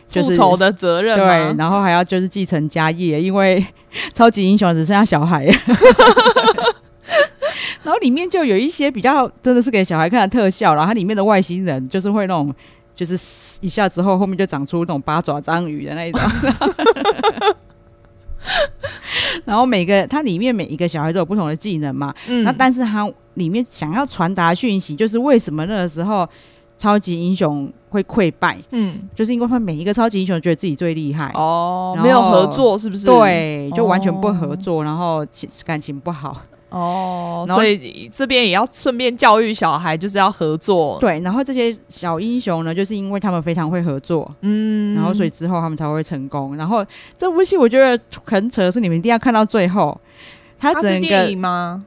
[0.09, 1.27] 复仇的责任，对，
[1.59, 3.67] 然后还要就是继承家业，因为
[4.15, 5.45] 超级英雄只剩下小孩。
[7.83, 12.55] 然后里面就有一些比较真的是给小孩看的特效，然后它里面的外星人就是会那种，
[12.95, 13.19] 就是
[13.61, 16.21] 一下之后后面就长出那种八爪章鱼的那一种。
[19.45, 26.29] 然后每个它里面每一个小孩都有不同的技能嘛，嗯，那但是它里面想要传达讯息，就是为什么那个时候
[26.79, 33.07] 超级英雄会溃败，嗯，就是因为他每一个超级英雄觉得自己最厉害哦，没有合作是不是？
[33.07, 35.27] 对，就完全不合作，哦、然后
[35.67, 36.41] 感情不好。
[36.71, 40.99] 哦，所以这边也要顺便教育小孩，就是要合作。
[41.01, 46.57] 对，然后这些小英雄呢，就是因为他们非常会合作，嗯，然后所以之后他们才会成功。
[46.57, 46.85] 然后
[47.17, 49.99] 这部戏我觉得很扯的是，你们一定要看到最后。
[50.61, 51.85] 它整个电影吗？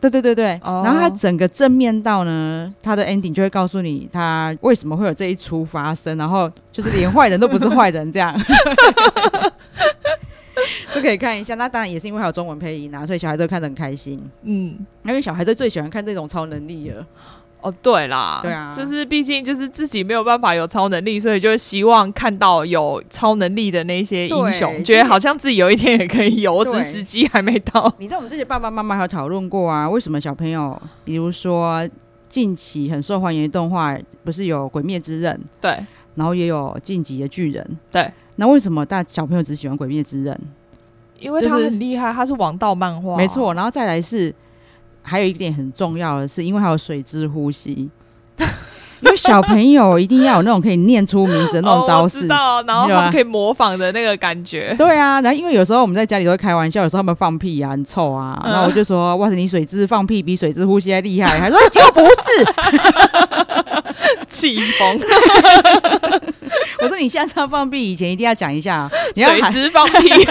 [0.00, 0.52] 对对对对。
[0.62, 8.32] 哦、然后它整个正面到呢，它的 ending 就会告诉你他为什么会有这一出发生，然后就是连坏人都不是坏人这样。
[10.94, 14.22] 都可以看一下，那当然也是因为还有中文配音啊，所以小孩都看得很开心。
[14.42, 17.06] 嗯，因为小孩都最喜欢看这种超能力了。
[17.60, 27.94] 哦，对啦，对啊，就是毕竟就是自己没有办法有超能力，所以就希望看到有超能力的那些英雄，觉得好像自己有一天也可以有，只是时机还没到。
[27.98, 29.88] 你知道我们这些爸爸妈妈还有讨论过啊？
[29.88, 31.88] 为什么小朋友，比如说
[32.28, 35.32] 近期很受欢迎的动画，不是有《鬼灭之刃》？
[35.60, 37.64] 对，然后也有《进击的巨人》。
[37.92, 38.10] 对，
[38.42, 40.34] 那为什么大小朋友只喜欢《鬼灭之刃》？
[41.20, 43.54] 因为他很厉害，他是王道漫画，没错。
[43.54, 44.34] 然后再来是，
[45.00, 47.88] 还有一点很重要的是，因为还有水之呼吸，
[48.98, 54.74] 因为小朋友一定要有那种可以念出名字的那种招式，哦、知道，然后他们可以模仿的那个感觉。
[54.76, 62.44] 对啊，然后因为有时候我们在家里都会开玩笑，有时候他们放屁啊，很臭啊，然后我就说：“哇塞，你水之放屁比水之呼吸还厉害。”还说：“又不是，
[64.26, 64.98] 气疯。
[66.82, 70.08] ”我说你下次要放屁以前一定要讲一下， 水之放屁。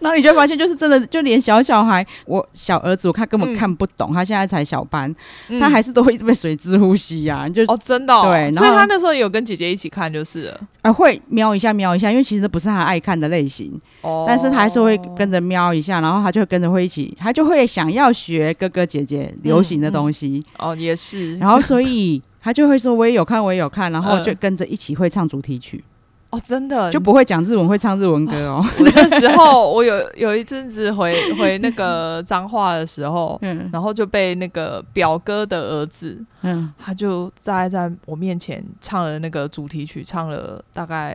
[0.00, 5.12] 然后你就发现，就是真的，就连小小孩，我小儿子，我看根本看不懂，嗯、他现在才小班，
[5.48, 25.84] 嗯、他还是都会一直被水之呼吸呀、啊，就哦，真的、哦，对，所以他那时候有跟姐姐一起看，就是了，啊，会瞄一下瞄一下，因为其实不是他爱看的类型，哦，但是他还是会跟着瞄一下，然后他就会跟着会一起，他就会想要学哥哥姐姐流行的东西，哦，也是，然后所以他就会说我也有看，我也有看，然后就跟着一起会唱主题曲。
[26.30, 28.64] 哦，真的就不会讲日文，会唱日文歌哦。
[28.78, 41.14] 我那时候我有有一阵子回 回那个彰化的时候， 嗯，然后就被那个表哥的儿子，嗯，他就在在我面前唱了那个主题曲，唱了大概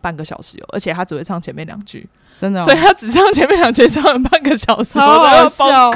[0.00, 2.08] 半个小时有，而且他只会唱前面两句。
[2.40, 5.90] 真的、哦，所以他只唱前面两节，唱了半个小时，好好笑。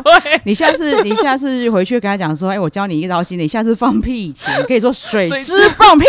[0.44, 4.22] 你下次， 你下次回去跟他讲说，哎、欸，我教你一招新的，你下次放屁。
[4.22, 6.07] 以前可以说水蛭放屁，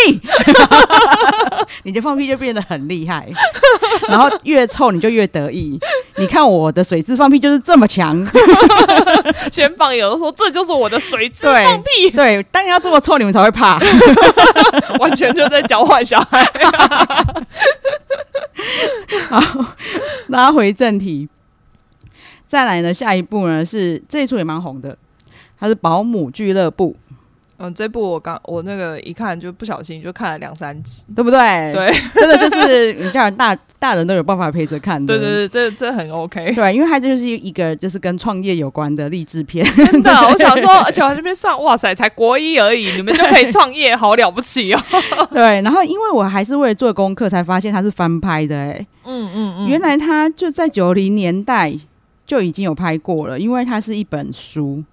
[1.84, 3.28] 你的放屁就变得很厉害，
[4.08, 5.80] 然后越臭你就越得意。
[6.16, 8.26] 你看我的水蛭放屁就是这么强，
[9.52, 13.80] 先放有的说这就是我的水蛭 放屁，对，对，当然要这么臭你们才会怕，
[15.00, 16.48] 完全就在教坏小孩。
[19.30, 19.76] 好，
[20.28, 21.30] 拉回正题。
[22.48, 24.98] 再来呢，下一步呢是这一出也蛮红的，
[25.58, 26.96] 它是《保姆俱乐部》。
[27.58, 31.40] 嗯，这部我刚我那个一看就不小心就看了两三集，对不对？
[31.72, 35.18] 对， 真的就是你叫大大人都有办法陪着看的。
[35.18, 36.54] 对对对，这这很 OK。
[36.54, 39.66] 对，因为它就是一个就是跟创业有关的励志片。
[39.76, 44.80] 真的，我想说，而且我这边算，哇塞，才国一而已，你们就可以创业，好了不起哦。
[45.32, 51.74] 对，然后因为我还是为了做功课才发现它是翻拍的，哎，嗯嗯嗯，原来它就在九零年代
[52.26, 54.84] 就已经有拍过了，因为它是一本书。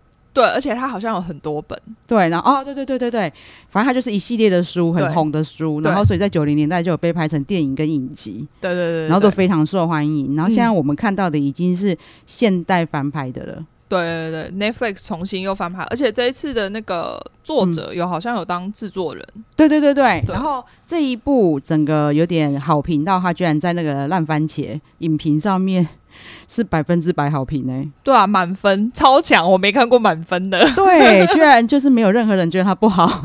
[0.41, 1.79] 对，而且它好像有很多本。
[2.07, 3.33] 对，然后哦，对对对对对，
[3.69, 5.81] 反正它就是一系列的书，很红的书。
[5.83, 8.49] 然后所以在九零年代就有被拍成电影跟影集。
[8.61, 10.35] 对对对，然后都非常受欢迎。
[10.35, 13.55] 然后现在我们看到的已经是现代翻拍的了。
[13.59, 19.23] 嗯、对对对，Netflix 重新又翻拍，而且这一次的那个作者有好像有当制作人。
[19.57, 19.93] 对对对。
[19.95, 25.87] 对然后这一部整个有点好评到，他居然在那个烂番茄影评上面。
[26.49, 27.89] 是百分之百好评呢、欸？
[28.03, 30.59] 对啊，满分超强，我没看过满分的。
[30.75, 33.23] 对，居然就是没有任何人觉得它不好，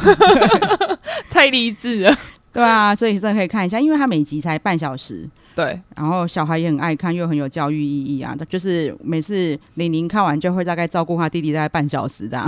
[1.30, 2.18] 太励志了。
[2.54, 5.28] 对啊，所以真的可以看一下，因为它每集才半小时。
[5.56, 8.36] 对，然后小孩也很爱看，又很有教育意义啊。
[8.50, 12.46] 就是每次玲玲看完就会大概照顾他弟弟大概半小时这样，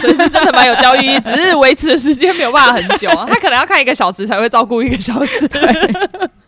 [0.00, 5.48] 所以是真的蛮有教育意义，只是维持的时间没有办法很久，啊他可能要看一个小时才会照顾一个小时。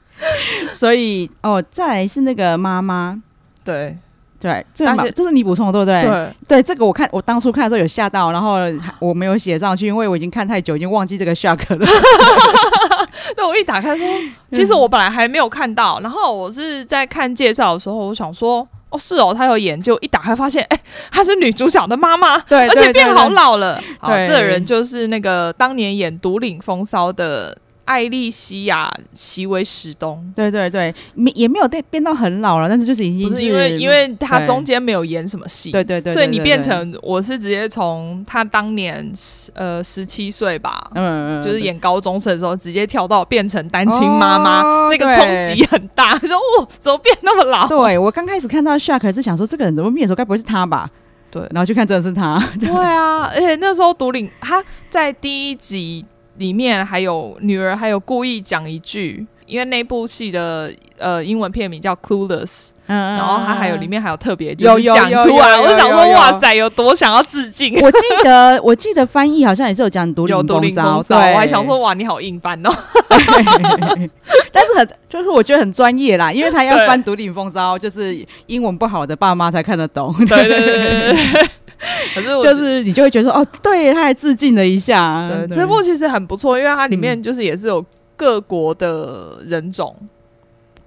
[0.65, 3.21] 对 所以哦，再来是那个妈妈。
[3.63, 3.97] 对
[4.41, 6.03] 对，这个这是你补充的对不对？
[6.03, 8.59] 对对，这个我看我当初看的时候有吓到，然后
[8.99, 11.87] 我没有写上去，因为我已经看太久，已经忘记这个 shock 了。
[13.35, 14.07] 对，我一打开说，
[14.53, 20.79] 其实我本来还没有看到，然后我是在看介绍的时候，我想说，哦，是哦，他有演，就一打开发现，哎，
[21.11, 23.83] 她是女主角的妈妈， 对，而且变好老了。
[23.99, 27.57] 好，这个人就是那个当年演《独领风骚》的。
[27.85, 39.13] 艾莉西亚·席维史东，对对对，没也没有变变到很老了，但是就是已经是不是因为因为他中间没有演什么戏，对对对，所以你变成我是直接从他当年
[39.53, 47.69] 呃十七岁吧，嗯嗯，就是演高中生的时候，直接跳到变成单亲妈妈，那个冲击很大，说哦，怎么变那么老？
[47.69, 50.91] 对我刚开始看到 Shark 是想说这个人怎么变的时候，该不会是他吧？
[51.31, 56.05] 对，然后去看真的是他，对啊， 而且那时候独领他在第一集。
[56.37, 62.45] 里面还有女儿，还有故意讲一句，因为那部戏的呃英文片名叫《Clueless》，
[62.87, 67.75] 嗯，然后他还有里面还有特别就是讲出来，我想说哇塞，有多想要致敬。
[67.81, 72.71] 我记得 我记得翻译好像也是有讲独领风骚，对，我还想说哇，你好硬翻哦。
[74.53, 80.15] 但是很就是我觉得很专业啦，因为他要翻独领风骚，就是英文不好的爸妈才看得懂。
[80.27, 81.49] 对对对对。
[82.15, 85.29] 可是就是你就会觉得说哦，对，他还致敬了一下。
[85.29, 87.85] 对，这部其实很不错，因为它里面就是也是有
[88.17, 90.09] 各国的人种、嗯、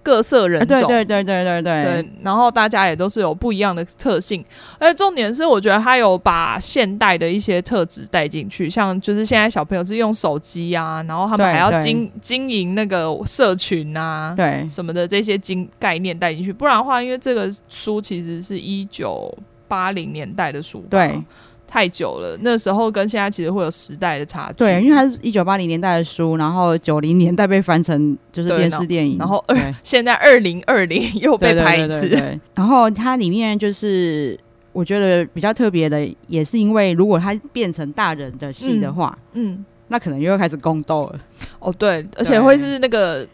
[0.01, 1.83] 各色人种，对对对对对对。
[1.83, 4.43] 对，然后大家也都是有不一样的特性，
[4.79, 19.33] 而且重点是我觉得他有把现代的一些特质带进去，像就是现在小朋友是用手机啊，然后他们还要经经营那个社群啊，对什么的这些经概念带进去，不然的话，因为这个书其实是一九。
[19.67, 21.21] 八零年代的书，对，
[21.67, 22.37] 太久了。
[22.41, 24.59] 那时候跟现在其实会有时代的差距。
[24.59, 32.39] 对，因为它是一九八零年代的书，然后九零年代被翻成就是电视电影，然后二 现在二零二零又被拍一次。
[32.53, 34.39] 然后它里面就是
[34.71, 41.19] 我觉得比较特别的，也是因为如果它变成大人的戏的话，嗯，嗯，那可能又要开始宫斗了。
[41.59, 43.27] 哦，对，而且会是那个。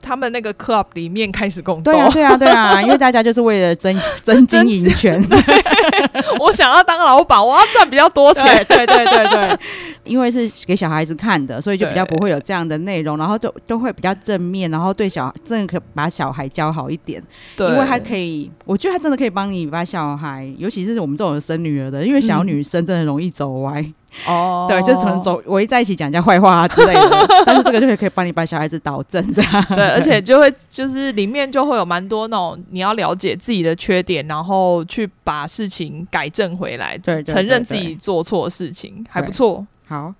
[0.00, 1.92] 他们那个 club 里面开始共斗。
[1.92, 5.22] 对啊，对啊，对啊， 因为大家就是为了争争经营权。
[6.38, 8.44] 我想要当老板，我要赚比较多钱。
[8.66, 9.58] 对对对对对，
[10.04, 17.22] 因为是给小孩子看的，所以就比较不会有这样的内容，然后都都会比较正面，然后对小真的可把小孩教好一点。
[17.56, 23.80] 对，因为他可以，我觉得他真的可以帮你把小孩，尤其是我们这种生女儿的，因为小女生真的容易走歪。
[23.80, 23.94] 嗯
[24.26, 29.66] 哦，对，就可能走围在一起讲人家坏话啊之类的， 但是这个就可以帮你把小孩子导正这样。
[29.70, 39.66] 对，而且就会就是里面就会有蛮多那种你要了解自己的缺点，然后去把事情改正回来，对，承认自己做错事情，还不错。
[39.86, 40.14] 好，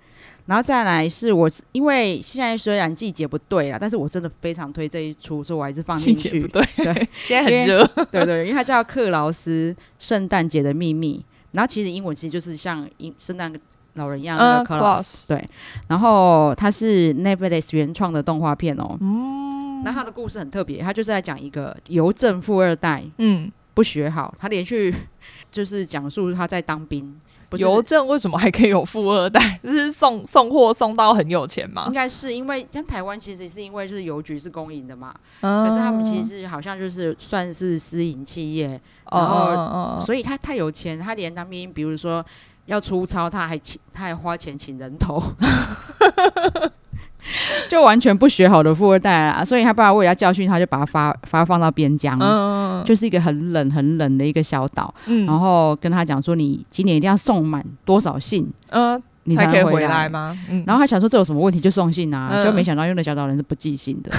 [0.47, 6.41] 然后再来是我，因为现在虽然季节不对了，但是我真的非常推这一出，所以我还是放进去。
[6.41, 7.85] 不对，对， 现在很热。
[8.11, 13.53] 对，对对，因为它叫克劳斯圣诞节的秘密，然后其实英文其实就是像英圣诞。
[13.95, 15.47] 老人一样的 Claus 对，
[15.87, 18.97] 然后它是 Netflix 原创的动画片哦。
[18.99, 24.93] 嗯，那他的故事很特别，他就是在讲一个邮政富二代，嗯，不学好，他连续
[25.51, 27.15] 就是讲述他在当兵。
[27.59, 29.59] 邮政为什么还可以有富二代？
[29.63, 31.83] 就 是送送货送到很有钱吗？
[31.85, 38.81] 应该是因为像台湾其实是因为就是邮局是公营的嘛，嗯，可是他们其实好像就是算是私营企业，
[39.11, 42.25] 然后、所以他太有钱，他连当兵，比如说。
[42.65, 45.21] 要出操，他还请，他还花钱请人头
[47.69, 49.45] 就完全不学好的富二代啊！
[49.45, 60.37] 所以他爸爸为了要教训他，就把他发发放到边疆，嗯，就是一个很冷很冷的一个小岛，嗯，然后跟他讲说，你今年一定要送满多少信，嗯，你才，才可以回来吗？
[60.49, 64.11] 嗯，然后他想说这有什么问题，就送信啊，嗯，就没想到用的小岛人是不寄信的，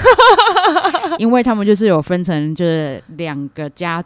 [1.19, 4.03] 因为他们就是有分成就是两个家。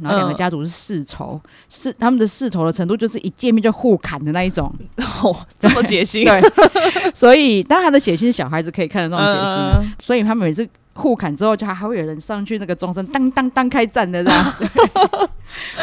[0.00, 4.72] 然后两个家族是世仇，是、嗯、他们的世仇的程度，就是一见面就互砍的那一种，
[5.22, 6.24] 哦，这么血腥。
[6.24, 14.44] 对，所以当他的血腥，小孩子可以看得那种血腥，嗯、所以他们每次互砍之后，就还还会有人上去那个钟声当当当开战的这样。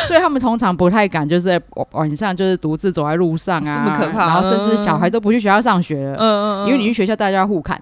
[0.08, 1.60] 所以他们通常不太敢，就是
[1.92, 4.28] 晚上就是独自走在路上啊， 这么可怕。
[4.28, 7.82] 然后甚至小孩都不去学校上学了，嗯嗯嗯，因为你去学校大家要互砍，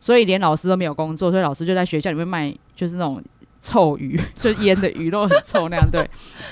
[0.00, 3.22] 所以连老师都没有工作，所以老师就在学校里面卖，就是那种。
[3.60, 6.08] 臭鱼， 就腌的鱼肉很臭那样，对，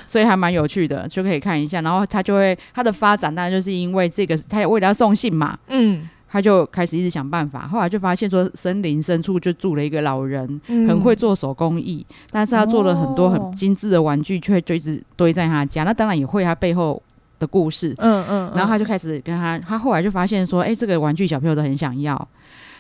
[0.07, 1.81] 所以还蛮有趣的，就可以看一下。
[1.81, 7.67] 然后他就会他的发展，当然就是因为这个，他也为了要送信嘛，嗯，他就开始一直想办法。
[7.67, 15.85] 后来就发现说，森林深处就住了一个老人，嗯、很会做手工艺，但是他做了很多很精致的玩具，却就一直堆在他家。
[15.85, 17.03] 那当然也会他背后
[17.39, 18.53] 的故事，嗯嗯。
[18.55, 22.29] 然后他就开始跟他，他后来就发现说，哎、欸，这个玩具小朋友都很想要，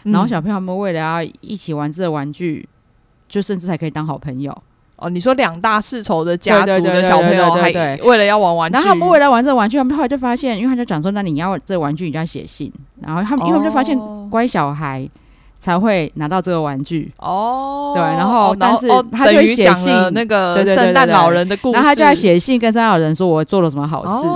[0.02, 2.68] 然后小朋友们为了要一起玩这个玩具。
[3.28, 4.56] 就甚至还可以当好朋友
[4.96, 5.08] 哦。
[5.10, 7.70] 你说两大世仇的家族的小朋友，还
[8.02, 12.72] 为了要玩玩具，然后他们为了玩这个玩具，他们后来就发现，因为他就讲说，那你要这个玩具，你就要写信。
[13.00, 13.98] 然后他们，因为他们就发现，
[14.30, 15.08] 乖小孩
[15.60, 17.92] 才会拿到这个玩具哦。
[17.94, 24.26] 对，然后但是他就写信那个圣诞老人的故事，然后他就在写信跟圣诞老人说，我做了什么好事。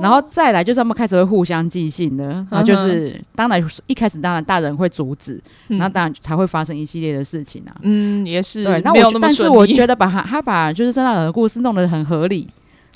[0.00, 7.76] 哦然后再来就是他们开始会互相寄信的，然后就是当然一开始当然大人会阻止，然后当然才会发生一系列的事情啊。
[7.82, 8.64] 嗯，也是。
[8.64, 12.48] 对，那我但是我觉得把他他把就是圣诞老人的故事弄得很合理，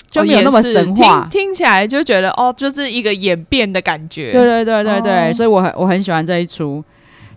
[0.09, 4.31] 就没有那么神话，听起来就觉得哦，就是一个演变的感觉。
[4.31, 6.83] 对对对对对，所以我很我很喜欢这一出。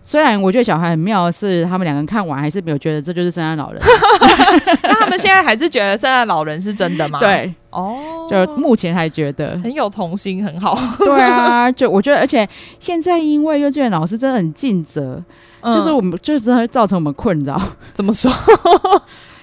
[0.03, 3.81] 虽然我觉得小孩很妙的是，他们两个人看完还是没有觉得这就是圣诞老人。
[4.83, 7.19] 那他们现在还是觉得圣诞老人是真的吗？
[7.21, 10.77] 对，哦，就目前还觉得很有童心，很好。
[10.97, 12.47] 对啊，就我觉得，而且
[12.79, 15.23] 现在因为幼稚园老师真的很尽责，
[15.61, 17.61] 嗯、就是我们就是真的会造成我们困扰。
[17.93, 18.31] 怎么说？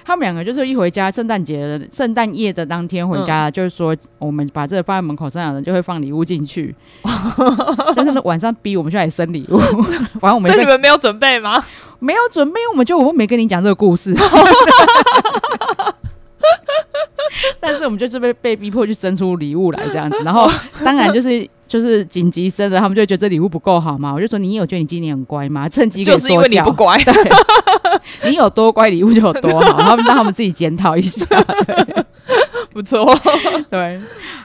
[0.07, 6.73] 他们两个就是一回家，圣诞节的圣诞夜的当天回家，嗯、就是说我们把这个放在门口，圣诞老人就会放礼物进去。
[7.93, 9.57] 但是呢晚上逼我们去来生礼物，
[10.21, 11.61] 反正我们所以你们没有准备吗？
[11.99, 14.15] 没有准备，我们就我们没跟你讲这个故事。
[17.59, 20.49] 但是我们就是被被逼迫去生出礼物来这样子，然后
[20.85, 21.45] 当然就是。
[21.67, 24.13] 就是紧急生的，他们就觉得这礼物不够好嘛。
[24.13, 25.67] 我就说，你有觉得你今年很乖吗？
[25.67, 27.13] 趁机就是因为你不乖，对
[28.27, 29.81] 你有多乖，礼物就有多好。
[29.81, 31.25] 他们让他们自己检讨一下，
[32.73, 33.13] 不错。
[33.69, 33.99] 对，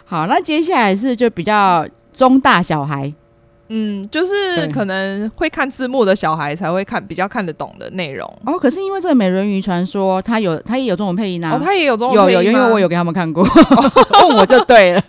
[0.04, 3.12] 好，那接下来是就比较中大小孩，
[3.68, 8.26] 嗯，就是可能会看字幕的小孩才会看比较看得懂的内容。
[8.44, 13.42] 哦，可是因为这个美人鱼传说，它有它也有中文配音啊，哦，它也有中文配音，有有，因为我有给他们看过，
[14.28, 15.02] 问我就对了。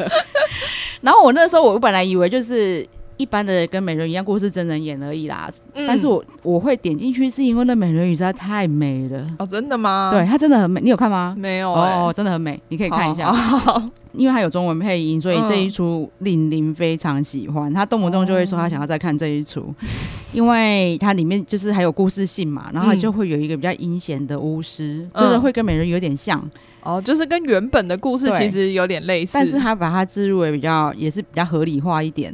[1.02, 2.88] 然后我那时候，我本来以为就是
[3.18, 5.50] 一般的跟美人鱼一样故事真人演而已啦。
[5.74, 9.26] 嗯、但是我我会点进去是因为那美人鱼实在太美了。
[9.40, 10.10] 哦，真的吗？
[10.14, 10.82] 对，它真的很美。
[10.82, 11.36] 你有看吗？
[11.38, 11.94] 没有、欸。
[11.94, 13.34] 哦，真的很美，你可以看一下。
[14.14, 17.74] 因为它有中文配音，所以这一出令玲非常喜欢。
[17.74, 19.76] 他动不动就会说他想要再看这一出，哦、
[20.34, 26.48] 因为它里面就是还有故事性嘛，然后就会有一个比较阴险的巫师，嗯、就是会跟美人鱼有点像。
[26.84, 32.32] 哦，就是跟原本的故事其实有点类似，但是他把它置入的比较也是比较合理化一点。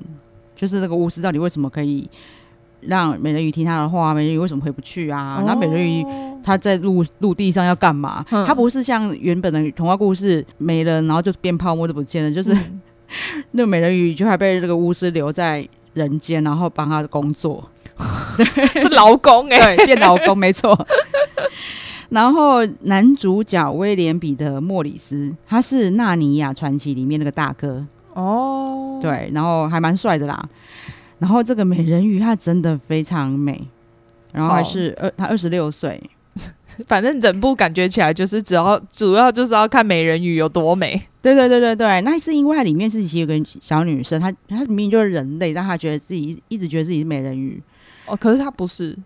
[0.59, 2.09] 就是那个巫师到底为什么可以
[2.81, 4.13] 让美人鱼听他的话？
[4.13, 5.37] 美人鱼为什么回不去啊？
[5.39, 6.05] 哦、然后美人鱼
[6.43, 8.25] 他在陆陆地上要干嘛？
[8.29, 12.29] 他、嗯、不是像原本的童话故事没了，然后就变泡沫就不见了。
[12.29, 12.81] 就是、嗯、
[13.51, 17.65] 那个美人鱼就还被这个巫师留在人间，然后帮他工作，
[18.35, 20.77] 对，是劳工哎、欸，对，变劳工没错。
[22.09, 27.85] 然后男主角威廉彼得莫里斯，他是《纳尼亚传奇》里面那个大哥
[28.15, 28.48] 哦，
[29.01, 30.47] 对，然后还蛮帅的啦。
[31.17, 33.67] 然后这个美人鱼她真的非常美，
[34.31, 36.01] 然后还是二，她二十六岁。
[36.87, 41.01] 反正整部感觉起来就是只要主要就是要看美人鱼有多美。
[41.21, 47.61] 对对对对对，那是因为它里面是其实有个小女生，她她明明就是人类，但她觉得自己一直觉得自己是美人鱼。
[48.05, 48.97] 哦，可是她不是。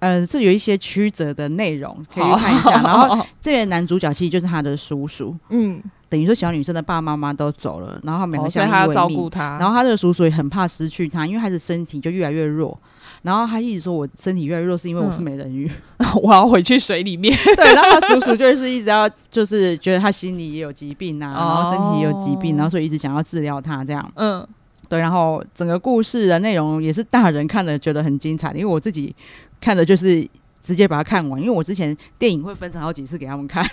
[0.00, 2.70] 呃，这有一些曲折的内容可以看一下。
[2.82, 9.58] 然后这个男主角其实就是他的叔叔，嗯，等于说小女生的爸爸妈妈都走了，然后他们两个相依为命，要照顾她。
[9.58, 12.78] 然后他这个叔叔也很怕失去她，因为他的身体就越来越弱。
[13.22, 17.36] 然后他一直说：“我身体越来越弱，是因为我是美人鱼，嗯、 我要回去水里面。
[17.56, 24.12] ”对，然后他叔叔就是一直要，就是觉得他心里也有疾病啊，然后身体也有疾病，然后所以一直想要治疗他这样。
[24.14, 24.46] 嗯，
[24.88, 25.00] 对。
[25.00, 29.14] 然后整个故事的内容也是大人看了觉得很精彩，因为我自己。
[29.60, 30.24] 看的就是
[30.62, 33.68] 直接把它看完，因为我之前电影会分成好几次给他们看，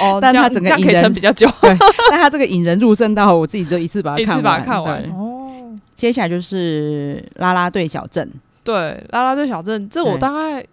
[0.00, 1.76] 哦，但他整个引人比较久， 对，
[2.10, 5.02] 但他这个引人入胜到我自己都一次把它看完，一次把它看完。
[5.10, 8.28] 哦，接下来就是啦啦队小镇，
[8.62, 8.74] 对，
[9.10, 10.64] 啦啦队小镇，这我大概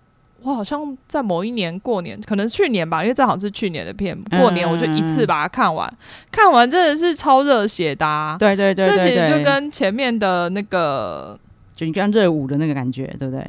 [0.41, 5.91] 我好像在某一年过年，可能去年吧，因为正好是去年的片，过年我就一次把它看完，
[6.31, 11.39] 看完真的是超热血的啊，对对对，这其实就跟前面的那个
[11.75, 13.45] 就你刚热舞的那个感觉，对不对？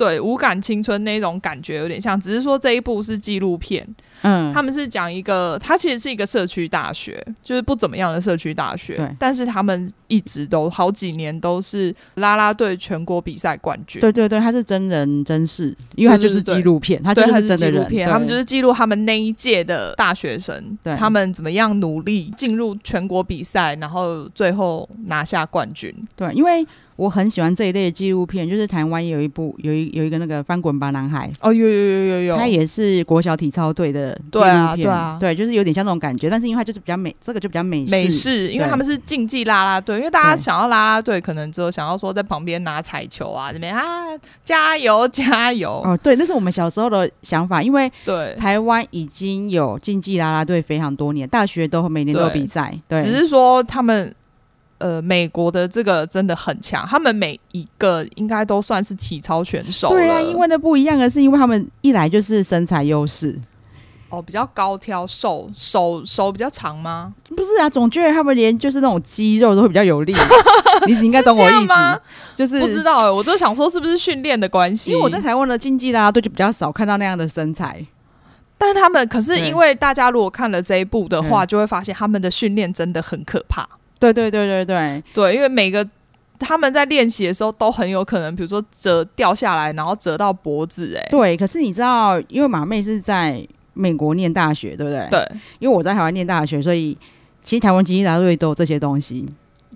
[0.00, 3.86] 对，无感青春那种感觉有点像，只是说这一部是纪录片。
[4.22, 8.96] 嗯，他们是讲一个，它其实是一个社区大学，就是不怎么样的社区大学。
[8.96, 14.00] 对，但是他们一直都好几年都是啦啦队全国比赛冠军。
[14.00, 18.08] 对对对，它是真人真事，因为它就是纪录片，它就是真的纪录片。
[18.08, 25.94] 他们就是记录他们那一届的大学生，对他们怎么样努力进入全国比赛，然后最后拿下冠军。
[26.16, 26.66] 对，因为。
[27.00, 31.30] 我很喜欢这一类的纪录片，就是台湾有一部有一有一个那个翻滚吧男孩。
[31.40, 43.82] 哦，有有有有有，他也是国小体操队的纪录片，对啊对啊，对，就是有点像那种感觉，但是因为他就是比较美，这个就比较美式，美式，因为他们是竞技啦啦队，因为大家想要啦啦队，可能只有想要说在旁边拿彩球啊，这边啊
[44.44, 45.80] 加油加油。
[45.82, 48.34] 哦，对，那是我们小时候的想法，因为对。
[48.34, 54.14] 台湾已经有竞技啦啦队非常多年，大学都每年都有比赛，对，只是说他们。
[54.80, 59.90] 呃，美国的这个真的很强，他们每一个应该都算是体操选手。
[59.90, 63.38] 对啊，因为那不一样的是，因为他们一来就是身材优势，
[64.08, 67.12] 哦，比较高挑，瘦手手比较长吗？
[67.28, 70.14] 不是啊，总觉得他们连就是那种肌肉都会比较有力。
[70.86, 72.00] 你你应该懂我意思吗？
[72.34, 74.92] 就是不知道哎、欸，我就想说是不是训练的关系？
[74.92, 77.84] 因为我在台湾的竞技啦啦队就比较少看到那样的身材，
[78.56, 83.68] 但他们可是因为大家如果看了这一部的话，就会发现他们的训练真的很可怕。
[84.00, 85.86] 对对对对对对，因为每个
[86.38, 90.96] 他们在练习的时候都很有可能，比如说折掉下来，然后折到脖子。
[90.96, 91.36] 哎，对。
[91.36, 95.06] 可是你知道，因为马妹是在美国念大学，对不对？
[95.10, 95.28] 对。
[95.58, 96.96] 因为我在台湾念大学，所以
[97.44, 99.26] 其实台湾竞技啦啦队都有这些东西。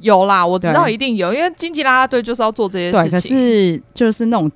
[0.00, 3.10] 有啦，我知道一定有，因为经济拉拉队就是要做这些事情。
[3.10, 4.50] 对，可是就是那种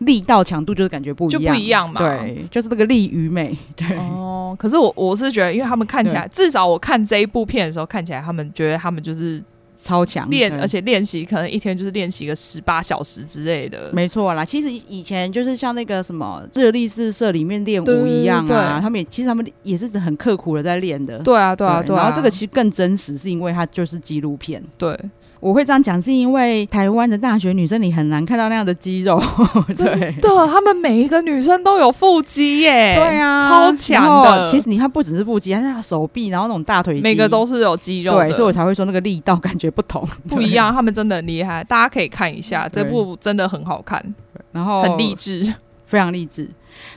[0.00, 2.00] 力道强度就是感觉不一样，就不一样嘛。
[2.00, 3.56] 对，就是那个力与美。
[3.76, 3.96] 对。
[3.96, 9.42] 哦，可是我我是觉得，因为他们看起来，至少我看这一部片的时候，看起来他们觉得他们就是
[9.76, 13.90] 超强练，而且练习可能一天就是练习个十八小时之类的。
[13.92, 21.18] 没错啦，其实以前就是像那个什么热力四射里面练舞一样啊，他们也其实他们也是很刻苦的在练的。
[21.20, 22.02] 对啊，对啊，对啊。
[22.02, 24.62] 然后这个其实更真实，是因为它就是纪录片。
[24.76, 24.98] 对。
[25.40, 29.18] 我会这样讲，是因为台湾的大学女生你很难看到那样的肌肉，
[29.74, 29.86] 真
[30.20, 34.46] 的，她们每一个女生都有腹肌耶，对啊，超强的。
[34.46, 40.70] 其实你看，不只是腹肌，还有手臂，然后那种大腿肌，每个都是有肌肉，对，所以我才会说那个力道感觉不同， 不一样。
[40.72, 44.04] 他们真的很厉害，大家可以看一下这部，真的很好看，
[44.52, 45.54] 然后很励志，
[45.86, 46.48] 非常励志。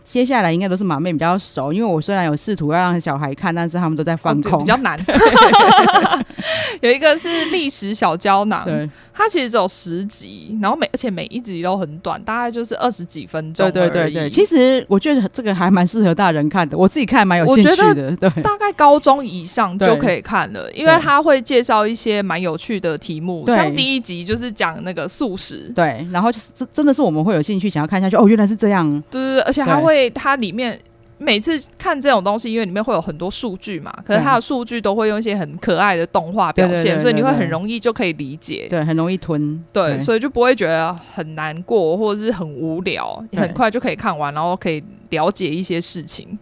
[0.03, 4.97] 接下来应该都是马妹比较熟，因为我虽然有试图要让小孩看，但是他们都在放空，哦、比较难。
[6.81, 13.71] 有一个是历史小胶囊，对，它其实只有十集，然后每而且每一集都很短，大概就是二十几分钟。
[13.71, 18.15] 对对对对，其实我觉得这个还蛮适合大人看的，我自己看蛮有兴趣的。
[18.17, 28.15] 对，大概高中以上就可以看了，因为它会介绍一些蛮有趣的题目，像第一集就是讲那个素食，对，然后就是真真的是我们会有兴趣想要看下去。
[28.15, 30.79] 哦，原来是这样，对对对，而且它会它里面。
[31.19, 46.37] 每次看这种东西，因为里面会有很多数据嘛，可是它的数据都会用一些很可爱的动画表现，所以你会很容易就可以理解，对，很容易吞，对，对，所以就不会觉得很难过或者是很无聊，很快就可以看完，然后可以了解一些事情。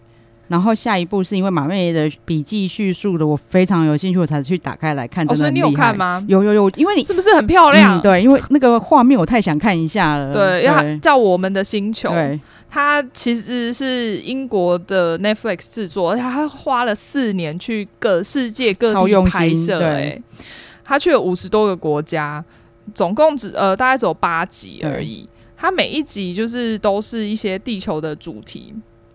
[0.48, 5.26] 然后下一步是因为马妹的笔记叙述的，我非常有兴趣，我才去打开来看。
[5.26, 6.22] 真的、哦、所以你有看吗？
[6.28, 7.98] 有有有，因为你是不是很漂亮？
[7.98, 10.34] 嗯、对，因为那个画面我太想看一下了。
[10.34, 12.38] 对，因为它叫《我们的星球》，对，
[12.74, 19.78] 它其实是英国的 Netflix 制作，而且它花了四年去各世界各地拍摄。
[19.78, 20.24] 对，
[20.86, 22.44] 它去了五十多个国家，
[22.94, 25.28] 总共只呃大概只有八集而已。
[25.58, 28.74] 它每一集就是都是一些地球的主题。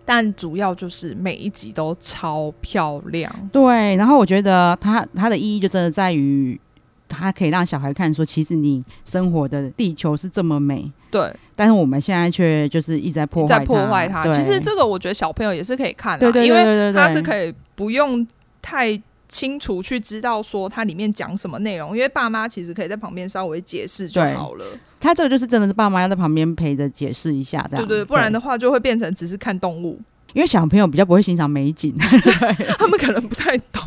[0.08, 3.96] 但主要就是每一集都超漂亮，对。
[3.96, 6.60] 然后我觉得它它的意义就真的在于，
[7.08, 11.32] 它可以让小孩看说，其实你生活的地球是这么美，对。
[11.54, 14.30] 但是我们现在却就是一直在破坏，在破坏它。
[14.30, 18.26] 其实这个我觉得小朋友也是可以看的，因为它是可以不用
[18.60, 19.00] 太。
[19.28, 24.64] 清楚去知道说它里面讲什么内容，因为爸妈其实可以在旁边稍微解释就好了。
[25.00, 30.00] 他这个就是真的是爸妈要在旁边陪着解释一下，这样对，对对，不然的话就会变成只是看动物，
[30.36, 31.94] 因为小朋友比较不会欣赏美景，
[32.78, 33.82] 他们可能不太懂。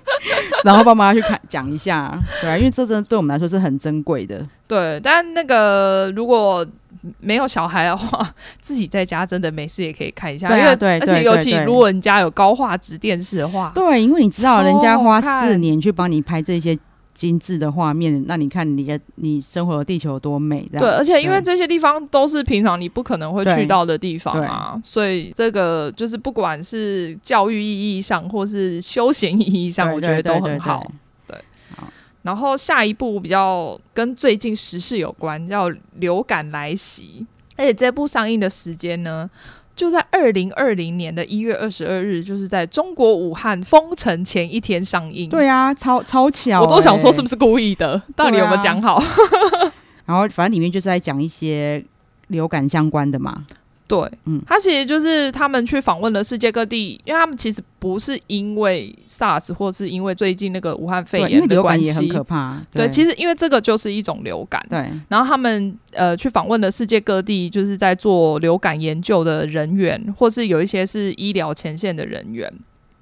[0.62, 4.46] 然后爸妈要去看讲一下，对啊，因为这真的对我们来说是很珍贵的。
[4.66, 6.66] 对，但那个如果。
[7.20, 8.28] 没有小孩的话，
[8.60, 10.48] 自己在家真的没事也可以看一下。
[10.48, 16.76] 对啊，对，而且尤其如果人家有高画质电视的话，对，因为你知道人家花四年去帮你拍这些
[17.18, 20.68] 精致的画面，那你看你的你生活的地球有多美。
[20.70, 30.88] 对，而且因为这些地方都是平常你不可能会去到的地方啊，所以这个就是不管是教育意义上或是休闲意义上，我觉得都很好。
[31.26, 31.36] 对。
[32.22, 39.28] 然后下一部比较跟最近时事有关，叫流感来袭，而且这部上映的时间呢，
[39.78, 45.30] 就在二零二零年的一月二十二日，就是在中国武汉封城前一天上映。
[45.30, 48.02] 对啊，超超巧，欸，我都想说是不是故意的？
[48.16, 48.96] 到底有没有讲好？
[48.96, 49.04] 啊、
[50.04, 51.84] 然后反正里面就是在讲一些
[52.26, 53.46] 流感相关的嘛。
[53.88, 62.60] 对，嗯，他其实就是他们去访问了世界各地，因为他们其实不是因为 SARS 或是因为最近那个武汉肺炎的关系，也很可怕。
[62.70, 64.64] 对，对，其实因为这个就是一种流感。
[64.68, 72.52] 对，然后他们呃去访问了世界各地，就是在做流感研究的人员，或是有一些是医疗前线的人员，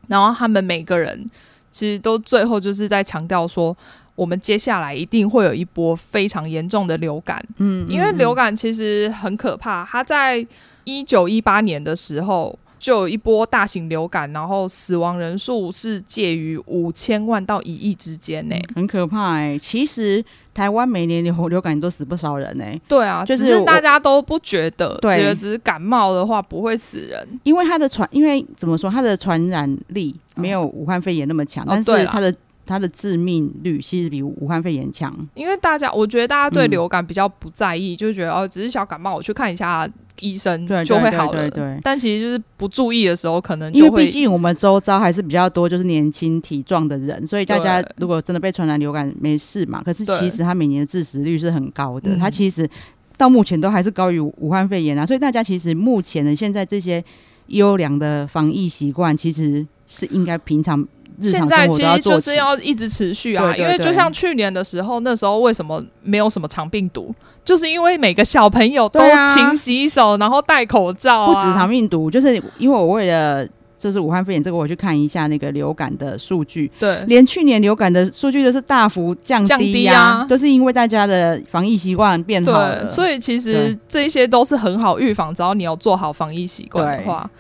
[0.07, 1.29] 然后他们每个人
[1.73, 3.77] 其实都最后就是在强调说，
[4.15, 7.45] 我们接下来一定会有一波非常严重的流感。
[7.59, 10.47] 嗯，因为流感其实很可怕，它在
[10.87, 19.59] 一九一八年的时候，就有一波大型流感，然后死亡人数是介于五千万到一亿之间呢、欸，很可怕哎、欸。
[19.59, 20.25] 其实
[20.55, 22.81] 台湾每年流流感都死不少人呢、欸。
[22.87, 32.33] 对啊，就是、只是大家都不觉得，觉得只是感冒的话不会死人，因为它的传，因为怎么说，它的传染力没有武汉肺炎那么强、哦，但是它的。
[32.67, 39.89] 它的致命率其实比武汉肺炎强，因为大家，我觉得大家对流感比较不在意，嗯、就是觉得哦，只是小感冒，我去看一下
[40.21, 41.33] 医生就会好了。
[41.33, 49.83] 对对对对对，但其实就是不注意的时候，可能因为毕竟我们周遭还是比较多就是年轻体壮的人，所以大家如果真的被传染流感没事嘛。
[49.85, 52.69] 可是其实它每年的致死率是很高的，它其实
[53.17, 55.07] 到目前都还是高于武汉肺炎啊。
[55.07, 57.05] 所以大家其实目前的现在这些
[57.47, 60.85] 优良的防疫习惯，其实是应该平常。
[61.21, 67.15] 现在其实就是要一直持续啊，因为就像去年的时候，那时候为什么没有什么肠病毒？
[67.45, 69.01] 就是因为每个小朋友都
[69.33, 71.27] 勤洗手，然后戴口罩啊。
[71.27, 73.47] 不止肠病毒，就是因为我为了
[73.79, 76.69] 就是武汉肺炎这个，我去看一下那个流感的数据。
[76.81, 82.83] 对，连去年流感的数据都是大幅降低啊，降低啊，都是因为大家的防疫习惯变好了。
[82.83, 87.31] 对，所以其实这些都是很好预防，只要你有做好防疫习惯的话。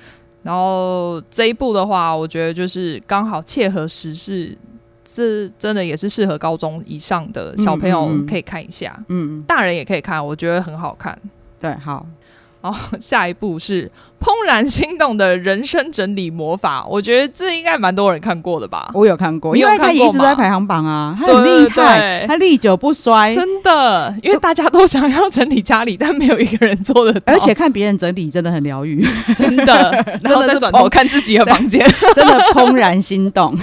[0.47, 4.57] 然后这一部的话，我觉得就是刚好切合时事，
[5.05, 11.19] 这真的也是适合高中以上的小朋友可以看一下，嗯，大人也可以看，我觉得很好看。
[11.59, 12.07] 对，好，
[12.73, 13.91] 好， 下一部是
[14.25, 18.91] 《怦然心动的人生整理魔法》，我觉得这应该蛮多人看过的吧？
[18.95, 24.15] 我有看过，因为他一直在排行榜啊，他很厉害，他历久不衰，真的。
[24.23, 29.07] 因为大家都想要整理家里，但没有一个人做的，而且看别人整理真的很疗愈，
[29.37, 29.93] 真的。
[30.23, 33.57] 然后再转头看自己的房间， 真的怦然心动。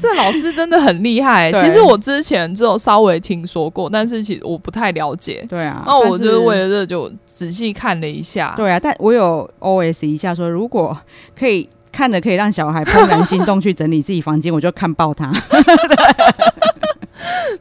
[0.00, 1.52] 这老师真的很厉害。
[1.52, 5.44] 其实我之前只有稍微听说过，但是其实我不太了解。
[5.48, 8.54] 对啊，那我就是为了这就仔细看了一下。
[8.56, 10.96] 对啊，但我有 OS 一下说，如果
[11.38, 15.32] 可以看的可以让小孩怦然心动去整理自己房间，我就看爆他。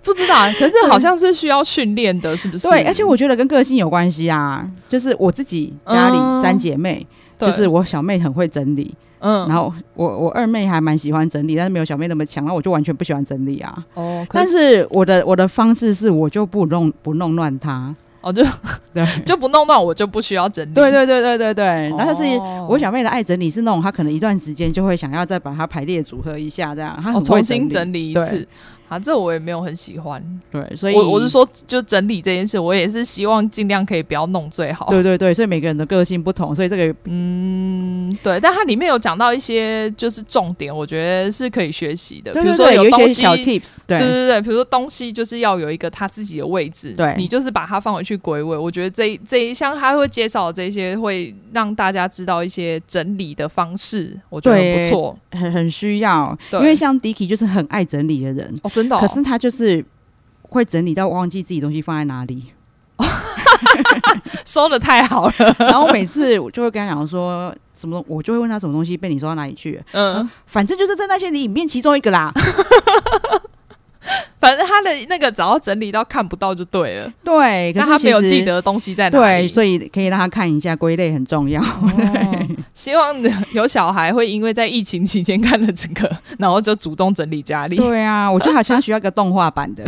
[0.04, 2.70] 不知道，可是好像是需要训练的，是不是？
[2.70, 4.66] 对，而且我觉得跟个性有关系啊。
[4.88, 7.06] 就是我自己家里三姐妹，
[7.40, 8.96] 嗯、就是我小妹很会整理。
[9.20, 13.86] 嗯，然后我我二妹还蛮喜欢整理，但是没有小妹那么强，然后我就完全不喜欢整理啊。
[13.96, 18.44] 哦，但是我的我的方式是我就不弄不弄乱它，哦，就
[18.94, 20.74] 对， 就不弄乱，我就不需要整理。
[20.74, 21.66] 对对对对对对。
[21.66, 22.24] 然后但是
[22.68, 28.48] 我小妹的爱整理是那种，她可能一段时间就会想要再把它排列组合一下，这样她、哦、重新整理一次。
[28.88, 34.88] 啊，这我也没有很喜欢，对，所以我我是说，就整理这件事，我也是希望尽量可以不要弄最好。
[34.90, 42.34] 对对对，所以每个人的个性不同，所以这个嗯，对，但它里面有讲到一些就是重点，我觉得是可以学习的。
[42.34, 48.56] 比如说有东西有一些小 tips，对对对对，比如说东西就是要有一个它自己的位置，对，你就是把它放回去归位。
[48.58, 56.38] 我觉得这一这一项他会介绍这些，会让大家知道一些整理的方式，我觉得不错，很很需要。
[56.54, 59.58] 因为像 Dicky 就是很爱整理的人哦，真的哦，可是他就是。
[59.58, 59.84] 是
[60.50, 62.54] 会整理到忘记自己东西放在哪里，
[64.46, 65.34] 收的太好了。
[65.60, 69.78] 然后每次我就会跟他讲说什么，我就会问他什么东西被你收到哪里去。
[69.92, 72.32] 嗯，反正就是在那些里面其中一个啦。
[74.40, 77.12] 反正他的那个只要整理到看不到就对了。
[77.26, 81.62] 对，可是他没有记得东西在哪里，对，所以可以让他看一下，归类很重要。
[81.62, 81.92] 哦、
[82.78, 83.16] 希望
[83.54, 86.08] 有小孩会因为在疫情期间看了这个，
[86.38, 87.76] 然后就主动整理家里。
[87.76, 89.84] 对啊，我觉得好像需要一个动画版的，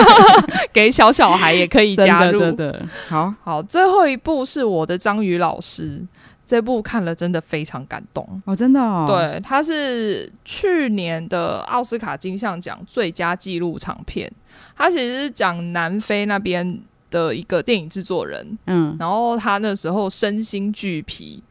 [0.72, 2.40] 给小小孩也可以加入。
[2.40, 6.02] 真的，真的，好好，最后一部是我的章鱼老师。
[6.46, 9.04] 这部看了真的非常感动哦，真的哦。
[9.06, 14.30] 对，它是去年的奥斯卡金像奖最佳纪录长片。
[14.76, 16.78] 它其实是讲南非那边
[17.10, 21.42] 的一个电影制作人，嗯，然后他那时候身心俱疲，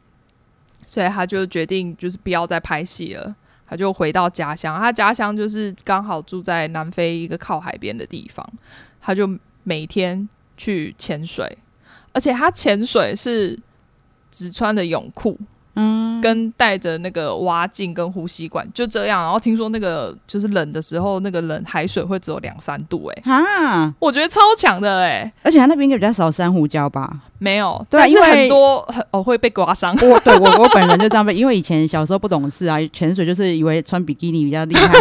[0.93, 3.35] 所以他就决定就是不要再拍戏了，
[3.65, 4.77] 他就回到家乡。
[4.79, 8.47] 他家乡就是刚好住在南非一个靠海边的地方，
[9.01, 9.27] 他就
[9.63, 11.57] 每天去潜水，
[12.11, 13.57] 而且他潜水是。
[14.35, 15.39] 只穿的泳裤，
[15.75, 19.23] 嗯，跟带着那个蛙镜跟呼吸管，就这样。
[19.23, 27.11] 然后听说那个就是冷的时候，那个冷海水会只有两三度，欸，哎，啊，我觉得超强的，欸，哎，而且他那边应该比较少珊瑚礁吧。
[27.39, 29.93] 没有，对，因为很多很哦会被刮伤。
[29.95, 34.93] 我对我我本人就这样被，因为以前小时候不懂事啊，潜水就是以为穿比基尼比较厉害，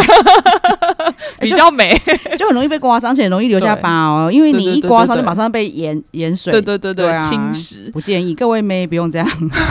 [1.39, 1.95] 比较美，
[2.37, 4.31] 就很容易被刮伤，而且很容易留下疤哦。
[4.31, 7.91] 因为你一刮伤就马上被盐盐水，对对对对，侵蚀。
[7.91, 9.27] 不建议各位妹不用这样。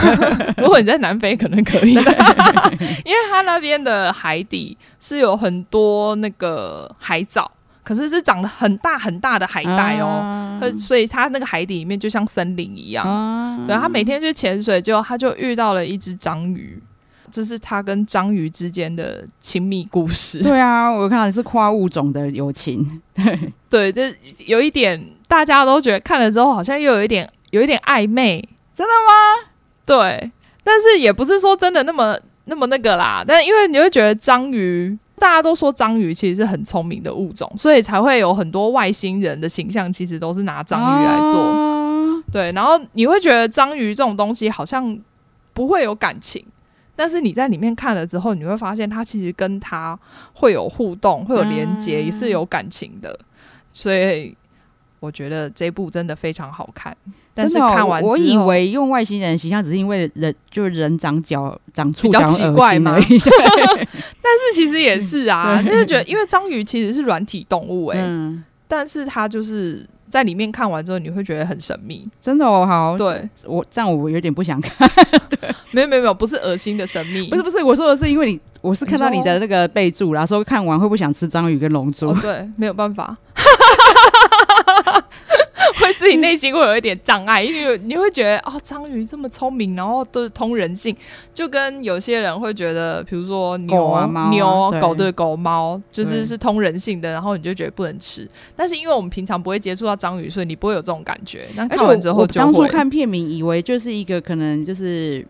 [0.57, 2.01] 如果你在南非可能可以，因
[3.11, 7.49] 为它那边的海底是有很多那个海藻。
[7.85, 13.05] 可是是长得很大很大的海带哦，啊、所以它那个海底里面就像森林一样。
[13.05, 16.81] 啊、对，他每天去潜水，就他就遇到了一只章鱼，
[17.33, 20.43] 这是他跟章鱼之间的亲密故事。
[20.43, 23.01] 对啊，我看到是跨物种的友情。
[23.15, 23.53] 对，
[23.91, 24.03] 对，就
[24.45, 28.47] 有一点大家都觉得看了之后好像又有一点有一点暧昧。
[28.75, 29.49] 真的吗？
[29.83, 30.31] 对，
[30.63, 32.15] 但是也不是说真的那么
[32.45, 33.23] 那么那个啦。
[33.27, 34.95] 但因为你会觉得章鱼。
[35.19, 41.39] 大家都说章鱼其实是很聪明的物种，所以才会有很多外星人的形象，其实都是拿章鱼来做。
[41.39, 44.99] 啊、对，然后你会觉得章鱼这种东西好像
[45.53, 46.43] 不会有感情，
[46.95, 49.97] 但是你在里面看了之后，你会发现他其实跟他
[50.33, 53.17] 会有互动，会有连接，也是有感情的。
[53.71, 54.35] 所以
[54.99, 56.95] 我觉得这部真的非常好看。
[57.35, 69.83] 但是看完我以为用外星人的形象只是因为人就是人长脚长触比较奇怪嘛， 但是其实也是啊， 就是觉得因为章鱼其实是软体动物哎、欸，嗯、但是它就是
[70.13, 73.27] 在里面看完之后你会觉得很神秘，真的哦，好，对。
[73.45, 74.87] 我这样我有点不想看，
[75.27, 75.39] 对，
[75.71, 82.09] 没有没有没有，不是恶心的神秘，不是不是，我说的是因为你我是看到你的那个备注，然后说看完会不会想吃章鱼跟龙珠？
[82.09, 83.17] 哦，对，没有办法。
[85.79, 90.95] 会自己内心会有一点障碍，因为你会觉得哦，章鱼这么聪明，然后都是通人性，
[91.33, 98.29] 就跟有些人会觉得，比如说牛、啊啊、牛、对狗对狗猫，就是是通人性的，然后你就觉得不能吃。
[98.55, 101.47] 但是因为我们平常不会接触到章鱼，所以你不会有这种感觉。
[101.55, 105.25] 那看完之后就，当初看片名以为就是一个可能就是。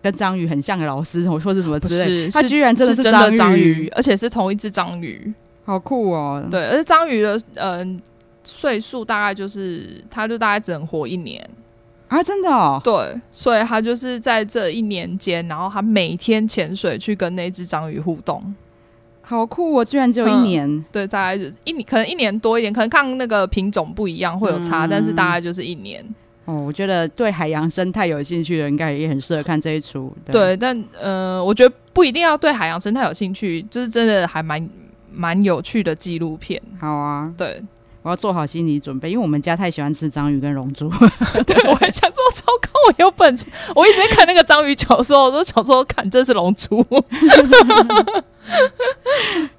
[0.00, 3.02] 跟章鱼很像的老师，我说是什么之类，他居然真的是
[3.36, 5.34] 章鱼，而且是同一只章鱼，
[5.64, 6.40] 好酷哦！
[6.48, 8.00] 对，而且章鱼的嗯
[8.48, 11.46] 岁数大概就是，他就大概只能活一年
[12.08, 12.80] 啊，真的哦。
[12.82, 18.42] 对，所以他就是在这一年间，然后他每天潜水去跟那只章鱼互动，
[19.20, 19.84] 好酷哦！
[19.84, 26.02] 居然只有一年，嗯、对，大概就一年，可能一年多一点，可能看那个品种不一样会有差，嗯、但是大概就是一年。
[26.46, 30.10] 哦，我觉得对海洋生态有兴趣的人，应该也很适合看这一出。
[30.24, 34.66] 对，对，但呃，我觉得不一定要对海洋生态有兴趣，就是真的还蛮
[35.12, 36.58] 蛮有趣的纪录片。
[36.80, 37.60] 好啊，对，
[38.08, 40.88] 我要做好心理准备，因为我们家太喜欢吃章鱼跟龙珠。
[41.46, 43.44] 对，我还想做超高，我有本事，
[43.76, 46.82] 我一直在看那个章鱼小说，我都想说看这是龙珠。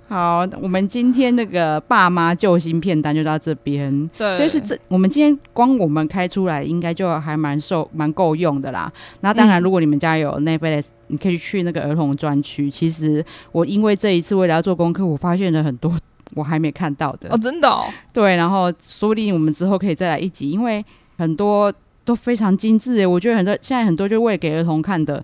[0.09, 4.09] 好，我们今天那个爸妈救星片单就到这边。
[4.17, 8.91] 对，其实这我们今天光我们开出来，应该就还蛮受蛮够用的啦。
[9.21, 12.71] 那当然，如果你们家有 Netflix，你可以去那个儿童专区。
[12.71, 15.95] 其实我因为这一次为了要做功课，我发现了很多
[16.35, 17.85] 我还没看到的哦，真的哦。
[18.13, 20.83] 对，然后说不定我们之后可以再来一集，因为
[21.17, 21.73] 很多
[22.05, 23.05] 都非常精致诶。
[23.05, 25.23] 我觉得很多现在很多就为了给儿童看的。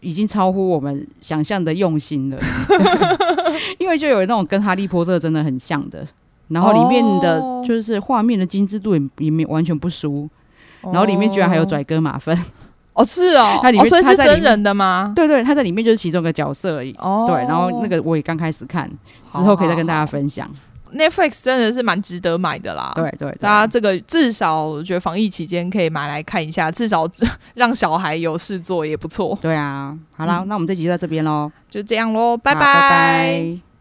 [0.00, 2.38] 已经超乎我们想象的用心了，
[3.80, 6.06] 因为就有那种跟哈利波特真的很像的，
[6.48, 10.28] 然后里面的就是画面的精致度也也没完全不输，
[10.82, 12.42] 然后里面居然还有拽哥马粪哦，
[13.02, 15.14] 是哦，它里面、哦、所以是真人的吗？
[15.16, 16.94] 对对，他在里面就是其中一个角色而已。
[16.98, 18.86] 哦，对，然后那个我也刚开始看，
[19.32, 20.46] 之后可以再跟大家分享。
[20.94, 27.08] Netflix 真的是蛮值得买的啦，对，对对，大家这个至少我觉得防疫期间可以买来看一下，至少
[27.54, 29.36] 让小孩有事做也不错。
[29.42, 32.60] 对啊，好啦，嗯、那我们这集就到这边喽，就这样喽，拜拜。
[32.60, 33.64] 拜拜。